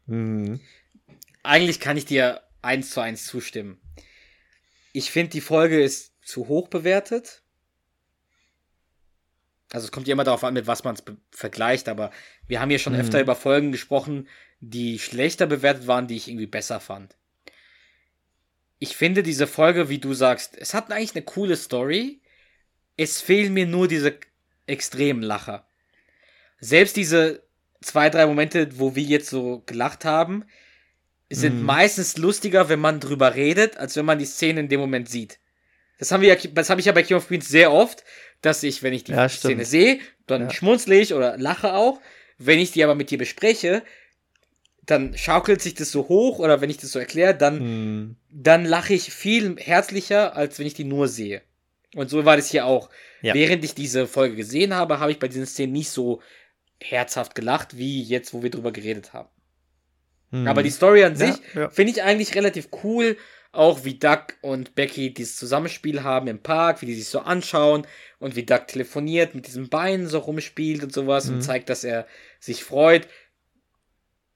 [0.07, 0.61] Mhm.
[1.43, 3.78] Eigentlich kann ich dir eins zu eins zustimmen.
[4.93, 7.43] Ich finde, die Folge ist zu hoch bewertet.
[9.70, 12.11] Also es kommt ja immer darauf an, mit was man es vergleicht, aber
[12.47, 13.01] wir haben hier schon Mhm.
[13.01, 14.26] öfter über Folgen gesprochen,
[14.61, 17.16] die schlechter bewertet waren, die ich irgendwie besser fand.
[18.78, 22.22] Ich finde diese Folge, wie du sagst, es hat eigentlich eine coole Story.
[22.97, 24.18] Es fehlen mir nur diese
[24.66, 25.68] extremen Lacher.
[26.61, 27.43] Selbst diese
[27.81, 30.45] zwei, drei Momente, wo wir jetzt so gelacht haben,
[31.31, 31.67] sind Mhm.
[31.67, 35.39] meistens lustiger, wenn man drüber redet, als wenn man die Szene in dem Moment sieht.
[35.99, 38.05] Das haben wir ja, das habe ich ja bei King of Queens sehr oft,
[38.41, 39.29] dass ich, wenn ich die Ja.
[39.29, 40.51] Szene sehe, dann Ja.
[40.51, 42.01] schmunzle ich oder lache auch.
[42.39, 43.83] Wenn ich die aber mit dir bespreche,
[44.87, 48.17] dann schaukelt sich das so hoch oder wenn ich das so erkläre, dann, Mhm.
[48.31, 51.43] dann lache ich viel herzlicher, als wenn ich die nur sehe.
[51.95, 52.89] Und so war das hier auch.
[53.21, 53.35] Ja.
[53.35, 56.23] Während ich diese Folge gesehen habe, habe ich bei diesen Szenen nicht so
[56.83, 59.29] herzhaft gelacht, wie jetzt, wo wir drüber geredet haben.
[60.31, 60.47] Mhm.
[60.47, 61.70] Aber die Story an Ja, sich ja.
[61.70, 63.16] finde ich eigentlich relativ cool.
[63.51, 67.87] Auch wie Doug und Becky dieses Zusammenspiel haben im Park, wie die sich so anschauen
[68.18, 71.35] und wie Doug telefoniert, mit diesem Bein so rumspielt und sowas Mhm.
[71.37, 72.07] und zeigt, dass er
[72.41, 73.09] sich freut.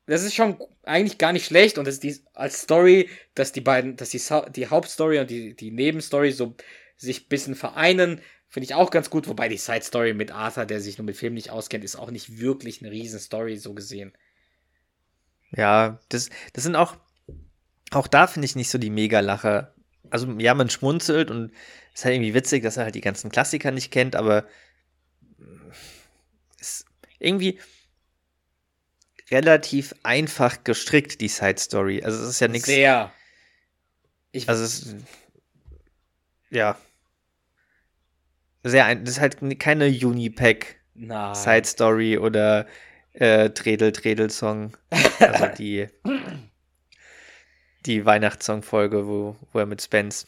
[0.06, 3.60] Das ist schon eigentlich gar nicht schlecht und das ist die, als Story, dass die
[3.60, 4.20] beiden, dass die,
[4.56, 6.56] die Hauptstory und die, die Nebenstory so
[6.96, 8.20] sich ein bisschen vereinen,
[8.52, 9.28] finde ich auch ganz gut.
[9.28, 12.10] Wobei die Side Story mit Arthur, der sich nur mit Filmen nicht auskennt, ist auch
[12.10, 14.12] nicht wirklich eine riesen Story so gesehen.
[15.52, 16.96] Ja, das, das sind auch,
[17.92, 19.74] auch da finde ich nicht so die Mega-Lacher.
[20.10, 21.50] Also, ja, man schmunzelt und
[21.94, 24.46] es ist halt irgendwie witzig, dass er halt die ganzen Klassiker nicht kennt, aber
[26.58, 26.84] ist
[27.18, 27.58] irgendwie
[29.30, 32.02] relativ einfach gestrickt, die Side-Story.
[32.02, 32.66] Also, es ist ja nichts.
[32.66, 33.10] Sehr.
[34.30, 34.96] Ich, Also, es ist,
[36.50, 36.78] ja.
[38.62, 41.34] Sehr ein, das ist halt keine Unipack Nein.
[41.34, 42.66] Side Story oder
[43.12, 44.76] äh, Tredel Tredel Song.
[45.18, 45.88] Also die,
[47.86, 50.26] die Weihnachtssong-Folge, wo, wo er mit Spence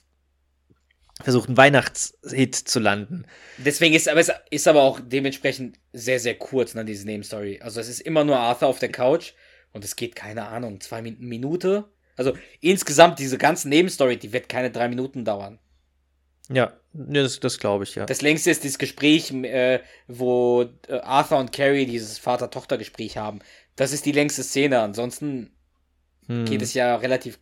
[1.22, 3.24] versucht, einen Weihnachtshit zu landen.
[3.59, 7.61] Deswegen ist aber es ist aber auch dementsprechend sehr, sehr kurz, ne, diese Nebenstory.
[7.62, 9.32] Also es ist immer nur Arthur auf der Couch
[9.72, 11.85] und es geht, keine Ahnung, zwei Min Minute.
[12.16, 15.59] Also insgesamt diese ganze Nebenstory, die wird keine drei Minuten dauern.
[16.49, 18.07] Ja, ne, das, das glaube ich, ja.
[18.07, 23.41] Das längste ist dieses Gespräch, äh, wo äh, Arthur und Carrie dieses Vater-Tochter-Gespräch haben.
[23.77, 24.81] Das ist die längste Szene.
[24.81, 25.51] Ansonsten
[26.29, 27.41] Hm, geht es ja relativ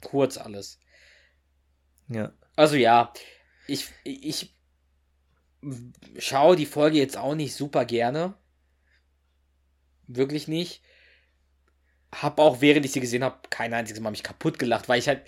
[0.00, 0.78] kurz alles.
[2.08, 2.32] ja.
[2.56, 3.12] Also ja,
[3.66, 4.54] ich, ich
[6.18, 8.34] schaue die Folge jetzt auch nicht super gerne.
[10.08, 10.82] Wirklich nicht.
[12.14, 15.08] Hab auch, während ich sie gesehen habe, kein einziges Mal mich kaputt gelacht, weil ich
[15.08, 15.22] halt.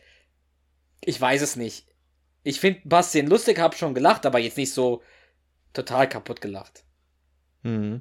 [1.04, 1.86] Ich weiß es nicht.
[2.42, 5.02] Ich finde Szenen lustig, hab schon gelacht, aber jetzt nicht so
[5.72, 6.84] total kaputt gelacht.
[7.62, 8.00] Hm.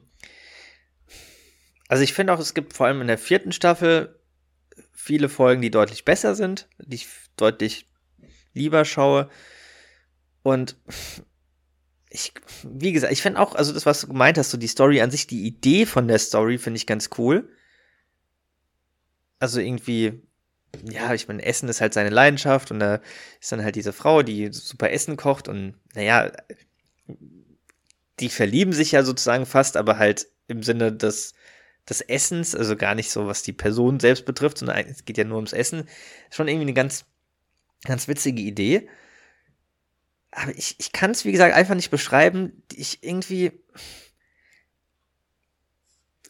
[1.88, 4.20] Also ich finde auch, es gibt vor allem in der vierten Staffel
[4.94, 7.90] viele Folgen, die deutlich besser sind, die ich deutlich
[8.54, 9.30] lieber schaue.
[10.44, 10.78] Und
[12.10, 12.34] ich,
[12.64, 15.12] wie gesagt, ich finde auch, also das, was du gemeint hast, so die Story an
[15.12, 17.50] sich, die Idee von der Story finde ich ganz cool.
[19.40, 20.22] Also irgendwie,
[20.84, 23.02] ja, ich meine, Essen ist halt seine Leidenschaft und da
[23.42, 26.32] ist dann halt diese Frau, die super Essen kocht und naja,
[28.20, 31.34] die verlieben sich ja sozusagen fast, aber halt im Sinne des,
[31.88, 35.24] des Essens, also gar nicht so, was die Person selbst betrifft, sondern es geht ja
[35.24, 35.88] nur ums Essen.
[36.30, 37.06] Schon irgendwie eine ganz,
[37.86, 38.90] ganz witzige Idee.
[40.32, 42.64] Aber ich, ich kann es, wie gesagt, einfach nicht beschreiben.
[42.74, 43.52] Ich irgendwie.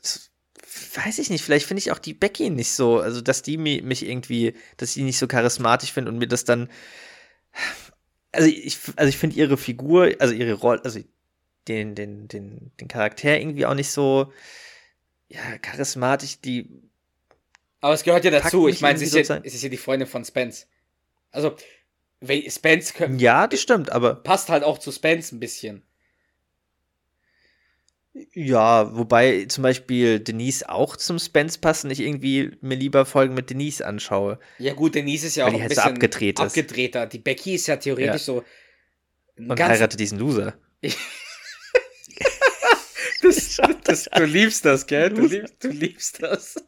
[0.02, 0.32] das
[0.96, 3.82] Weiß ich nicht, vielleicht finde ich auch die Becky nicht so, also dass die mi-
[3.84, 6.70] mich irgendwie, dass ich die nicht so charismatisch finde und mir das dann.
[8.32, 11.00] Also ich, also ich finde ihre Figur, also ihre Rolle, also
[11.68, 14.32] den, den, den, den Charakter irgendwie auch nicht so
[15.30, 16.70] ja, charismatisch, die
[17.82, 18.68] Aber es gehört ja dazu.
[18.68, 20.68] Ich meine, sie ist, ja, ist ja die Freundin von Spence.
[21.32, 21.56] Also,
[22.50, 25.84] Spence kö- Ja, das stimmt, aber passt halt auch zu Spence ein bisschen.
[28.34, 33.34] Ja, wobei zum Beispiel Denise auch zum Spence passt und ich irgendwie mir lieber Folgen
[33.34, 34.40] mit Denise anschaue.
[34.58, 36.46] Ja, gut, Denise ist ja auch ein halt so bisschen abgedreht ist.
[36.46, 37.06] abgedrehter.
[37.06, 38.44] Die Becky ist ja theoretisch so.
[39.38, 40.56] ein Und heiratet diesen Loser.
[43.22, 45.10] das, das, du liebst das, gell?
[45.10, 46.56] Du liebst, du liebst das.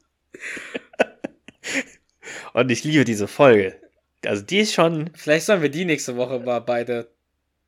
[2.54, 3.80] Und ich liebe diese Folge.
[4.26, 7.12] Also die ist schon, Vielleicht sollen wir die nächste Woche mal beide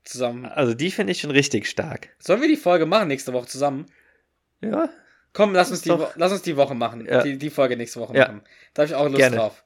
[0.04, 0.46] zusammen.
[0.46, 2.08] also die finde ich schon richtig stark.
[2.18, 3.86] Sollen wir die Folge machen nächste Woche zusammen?
[4.60, 4.88] Ja.
[5.32, 5.90] Komm, lass uns die.
[5.90, 7.06] Wo lass uns die Woche machen.
[7.06, 7.22] Ja.
[7.22, 8.28] Die, die Folge nächste Woche Ja.
[8.28, 8.42] machen.
[8.72, 9.36] Da habe ich auch Lust Gerne.
[9.36, 9.64] drauf.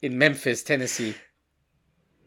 [0.00, 1.14] In Memphis, Tennessee.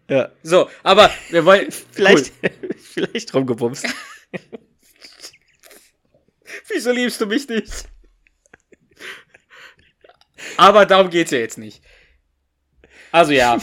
[0.10, 0.32] Ja.
[0.42, 1.70] So, aber wir wollen.
[1.92, 2.32] Vielleicht,
[2.80, 3.86] vielleicht rumgebumst.
[4.34, 4.40] Cool.
[6.70, 7.90] Wieso liebst du mich nicht?
[10.56, 11.84] Aber darum geht's ja jetzt nicht.
[13.12, 13.58] Also ja,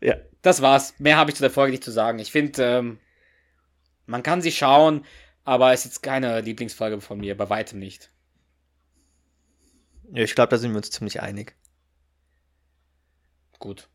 [0.00, 0.16] Ja.
[0.42, 0.94] Das war's.
[0.98, 2.18] Mehr habe ich zu der Folge nicht zu sagen.
[2.18, 2.98] Ich finde, ähm,
[4.06, 5.04] man kann sie schauen,
[5.44, 8.10] aber es ist jetzt keine Lieblingsfolge von mir, bei weitem nicht.
[10.12, 11.56] ja ich glaube, da sind wir uns ziemlich einig.
[13.58, 13.88] Gut.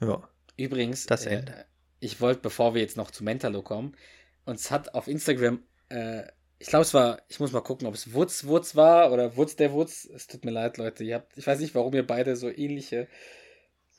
[0.00, 0.28] Ja.
[0.56, 1.66] Übrigens, Das äh, Ende.
[2.00, 3.96] ich wollte, bevor wir jetzt noch zu Mentalo kommen,
[4.44, 6.22] uns hat auf Instagram, äh,
[6.58, 9.56] ich glaube, es war, ich muss mal gucken, ob es Wutz Wutz war oder Wutz
[9.56, 10.06] der Wutz.
[10.06, 11.04] Es tut mir leid, Leute.
[11.04, 13.08] Ihr habt, ich weiß nicht, warum ihr beide so ähnliche.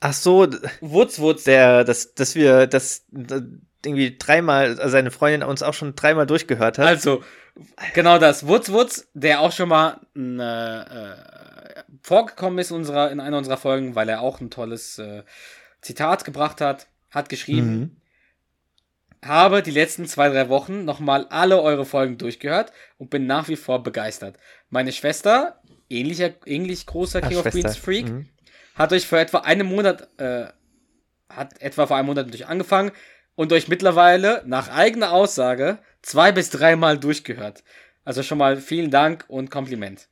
[0.00, 0.46] Ach so,
[0.80, 1.44] Wutz Wutz.
[1.44, 3.40] der, dass, dass wir das äh,
[3.84, 6.86] irgendwie dreimal, also seine Freundin uns auch schon dreimal durchgehört hat.
[6.86, 7.22] Also,
[7.94, 8.46] genau das.
[8.46, 11.16] Wutz Wutz, der auch schon mal äh, äh,
[12.02, 15.22] vorgekommen ist in, unserer, in einer unserer Folgen, weil er auch ein tolles äh,
[15.80, 17.78] Zitat gebracht hat, hat geschrieben.
[17.78, 17.96] Mhm.
[19.24, 23.56] habe die letzten zwei, drei Wochen nochmal alle eure Folgen durchgehört und bin nach wie
[23.56, 24.36] vor begeistert.
[24.70, 27.60] Meine Schwester, ähnlicher, ähnlich großer Ach, King of Schwester.
[27.60, 28.28] Queens Freak, Mhm.
[28.78, 30.46] Hat euch vor etwa einem Monat, äh,
[31.28, 32.92] hat etwa vor einem Monat mit euch angefangen
[33.34, 37.62] und euch mittlerweile, nach eigener Aussage, zwei bis dreimal durchgehört.
[38.04, 40.08] Also schon mal vielen Dank und Kompliment.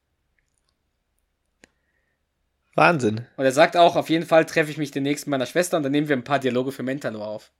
[2.74, 3.26] Wahnsinn.
[3.36, 5.82] Und er sagt auch, auf jeden Fall treffe ich mich demnächst mit meiner Schwester und
[5.82, 7.50] dann nehmen wir ein paar Dialoge für Mentalo auf.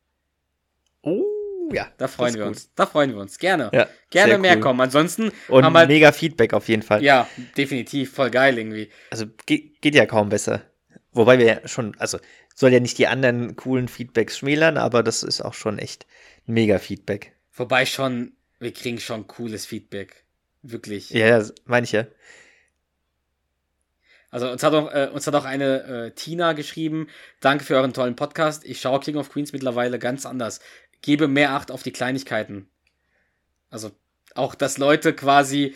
[1.00, 1.24] Oh,
[1.72, 1.88] ja.
[1.96, 2.48] Da freuen wir gut.
[2.48, 2.70] uns.
[2.74, 3.38] Da freuen wir uns.
[3.38, 3.70] Gerne.
[3.72, 4.61] Ja, Gerne mehr cool.
[4.61, 4.80] kommen.
[4.82, 7.02] Ansonsten Und haben halt, mega Feedback auf jeden Fall.
[7.02, 7.26] ja,
[7.57, 8.90] definitiv, voll geil irgendwie.
[9.11, 10.62] Also geht, geht ja kaum besser.
[11.16, 12.18] Wobei wir ja schon, also
[12.54, 16.06] soll ja nicht die anderen coolen Feedbacks schmälern, aber das ist auch schon echt
[16.44, 17.32] mega Feedback.
[17.54, 20.24] Wobei schon, wir kriegen schon cooles Feedback.
[20.60, 21.08] Wirklich.
[21.10, 22.06] Ja, ja, meine ich ja.
[24.30, 27.08] Also uns hat auch, äh, uns hat auch eine äh, Tina geschrieben,
[27.40, 28.66] danke für euren tollen Podcast.
[28.66, 30.60] Ich schaue King of Queens mittlerweile ganz anders.
[31.00, 32.68] Gebe mehr Acht auf die Kleinigkeiten.
[33.70, 33.90] Also
[34.34, 35.74] auch, dass Leute quasi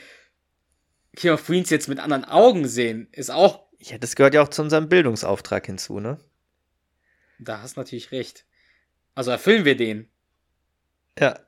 [1.16, 4.49] King of Queens jetzt mit anderen Augen sehen, ist auch, Ja, das gehört ja auch
[4.49, 6.18] zu unserem Bildungsauftrag hinzu, ne?
[7.41, 8.45] da hast du natürlich recht.
[9.14, 10.09] Also erfüllen wir den.
[11.18, 11.41] Ja,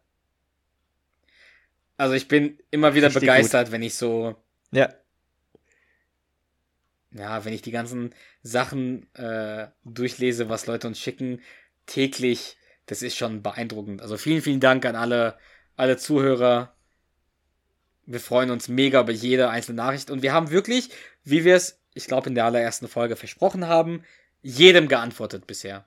[1.97, 4.37] Also ich bin immer wieder Richtig begeistert, wenn ich so
[4.73, 4.93] ja.
[7.13, 11.41] ja, wenn ich die ganzen Sachen äh, durchlese, was Leute uns schicken,
[11.87, 12.57] täglich,
[12.87, 14.03] das ist schon beeindruckend.
[14.03, 15.39] Also vielen, vielen Dank an alle,
[15.77, 16.75] alle Zuhörer.
[18.05, 20.11] Wir freuen uns mega über jede einzelne Nachricht.
[20.11, 20.91] Und wir haben wirklich,
[21.23, 24.05] wie wir es, ich glaube, in der allerersten Folge versprochen haben,
[24.43, 25.85] jedem geantwortet bisher.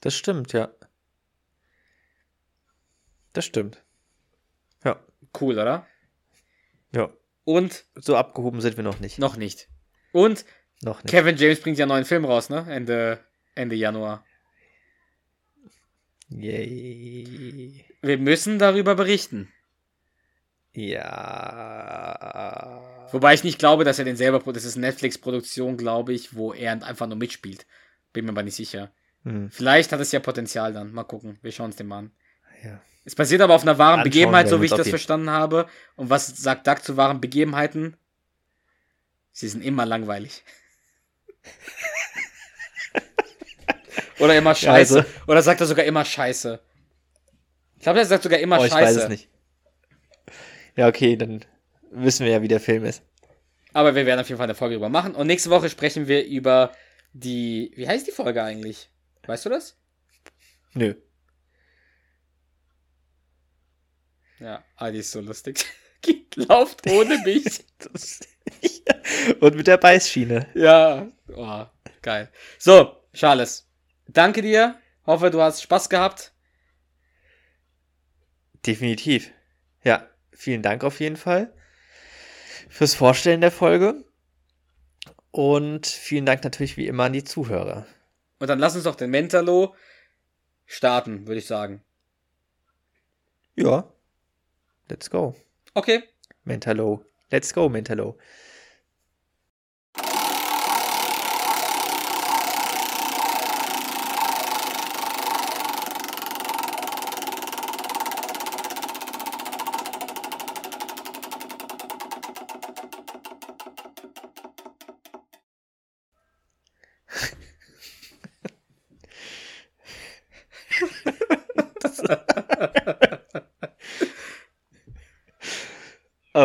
[0.00, 0.70] Das stimmt, ja.
[3.32, 3.82] Das stimmt.
[4.84, 5.00] Ja,
[5.38, 5.86] Cool, oder?
[6.92, 7.10] ja.
[7.44, 9.18] Und So abgehoben sind wir noch nicht.
[9.18, 9.68] noch nicht.
[10.12, 10.44] Und
[10.82, 11.10] Noch nicht.
[11.12, 12.66] Kevin James bringt ja einen neuen Film raus, ne?
[12.68, 13.24] Ende,
[13.54, 14.24] Ende Januar.
[16.28, 17.84] Yay.
[18.02, 19.52] Wir müssen darüber berichten.
[20.76, 22.82] Ja.
[23.12, 26.52] Wobei ich nicht glaube, dass er den selber, das ist eine Netflix-Produktion, glaube ich, wo
[26.52, 27.66] er einfach nur mitspielt.
[28.12, 28.90] Bin mir aber nicht sicher.
[29.24, 30.92] Hm, Vielleicht hat es ja Potenzial dann.
[30.92, 31.38] Mal gucken.
[31.42, 32.10] Wir schauen es dem mal an.
[32.62, 32.80] ja.
[33.04, 35.66] Es basiert aber auf einer wahren Anschauen Begebenheit, so wie ich uns das verstanden habe.
[35.94, 37.96] Und was sagt Doug zu wahren Begebenheiten?
[39.30, 40.42] Sie sind immer langweilig.
[44.18, 44.98] Oder immer scheiße.
[44.98, 46.58] also- Oder sagt er sogar immer scheiße?
[47.76, 48.96] Ich glaube, er sagt sogar immer Oh, ich scheiße.
[48.96, 49.28] weiß es nicht.
[50.76, 51.44] Ja, okay, dann
[51.90, 53.02] wissen wir ja, wie der Film ist.
[53.72, 55.14] Aber wir werden auf jeden Fall eine Folge drüber machen.
[55.14, 56.72] Und nächste Woche sprechen wir über
[57.12, 57.72] die.
[57.76, 58.90] Wie heißt die Folge eigentlich?
[59.26, 59.76] Weißt du das?
[60.74, 60.94] Nö.
[64.38, 65.64] Ja, ah, die ist so lustig.
[66.34, 67.64] Lauft ohne mich.
[69.40, 70.48] Und mit der Beißschiene.
[70.54, 71.64] ja, oh,
[72.02, 72.30] geil.
[72.58, 73.66] So, Charles,
[74.06, 74.78] danke dir.
[75.06, 76.32] Hoffe, du hast Spaß gehabt.
[78.66, 79.32] Definitiv.
[79.84, 81.52] Ja, vielen Dank auf jeden Fall
[82.68, 84.04] fürs Vorstellen der Folge.
[85.30, 87.86] Und vielen Dank natürlich wie immer an die Zuhörer.
[88.38, 89.74] Und dann lass uns doch den Mentalo
[90.64, 91.82] starten, würde ich sagen.
[93.54, 93.90] Ja.
[94.88, 95.34] Let's go.
[95.74, 96.02] Okay.
[96.44, 97.04] Mentalo.
[97.30, 98.18] Let's go, Mentalo.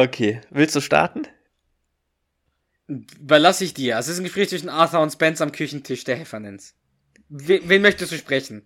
[0.02, 0.42] Okay.
[0.50, 1.28] Willst du starten?
[2.88, 3.98] Überlasse ich dir.
[4.00, 6.74] Es ist ein Gespräch zwischen Arthur und Spence am Küchentisch der Heffernens.
[7.30, 8.66] Wen, wen möchtest du sprechen?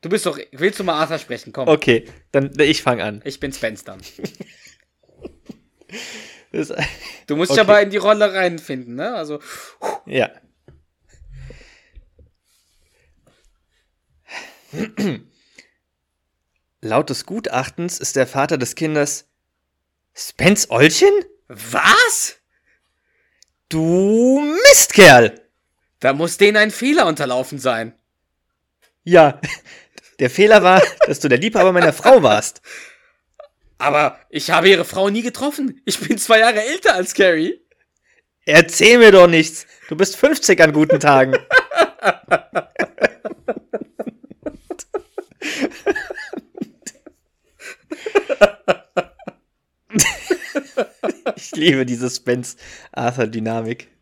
[0.00, 0.38] Du bist doch.
[0.52, 1.52] Willst du mal Arthur sprechen?
[1.52, 1.68] Komm.
[1.68, 3.20] Okay, dann ich fange an.
[3.24, 4.00] Ich bin Spence dann.
[6.50, 6.72] Das,
[7.26, 7.60] Du musst Okay.
[7.60, 9.12] dich aber in die Rolle reinfinden, ne?
[9.14, 9.40] Also.
[10.06, 10.30] ja.
[16.84, 19.26] Laut des Gutachtens ist der Vater des Kindes
[20.14, 21.14] Spence Olchen?
[21.48, 22.36] Was?
[23.70, 25.40] Du Mistkerl!
[26.00, 27.94] Da muss denen ein Fehler unterlaufen sein.
[29.02, 29.40] Ja,
[30.18, 32.60] der Fehler war, dass du der Liebhaber meiner Frau warst.
[33.78, 35.80] Aber ich habe ihre Frau nie getroffen.
[35.86, 37.62] Ich bin zwei Jahre älter als Carrie.
[38.44, 39.66] Erzähl mir doch nichts.
[39.88, 41.34] Du bist 50 an guten Tagen.
[51.44, 53.93] ich liebe diese Spence-Arthur-Dynamik.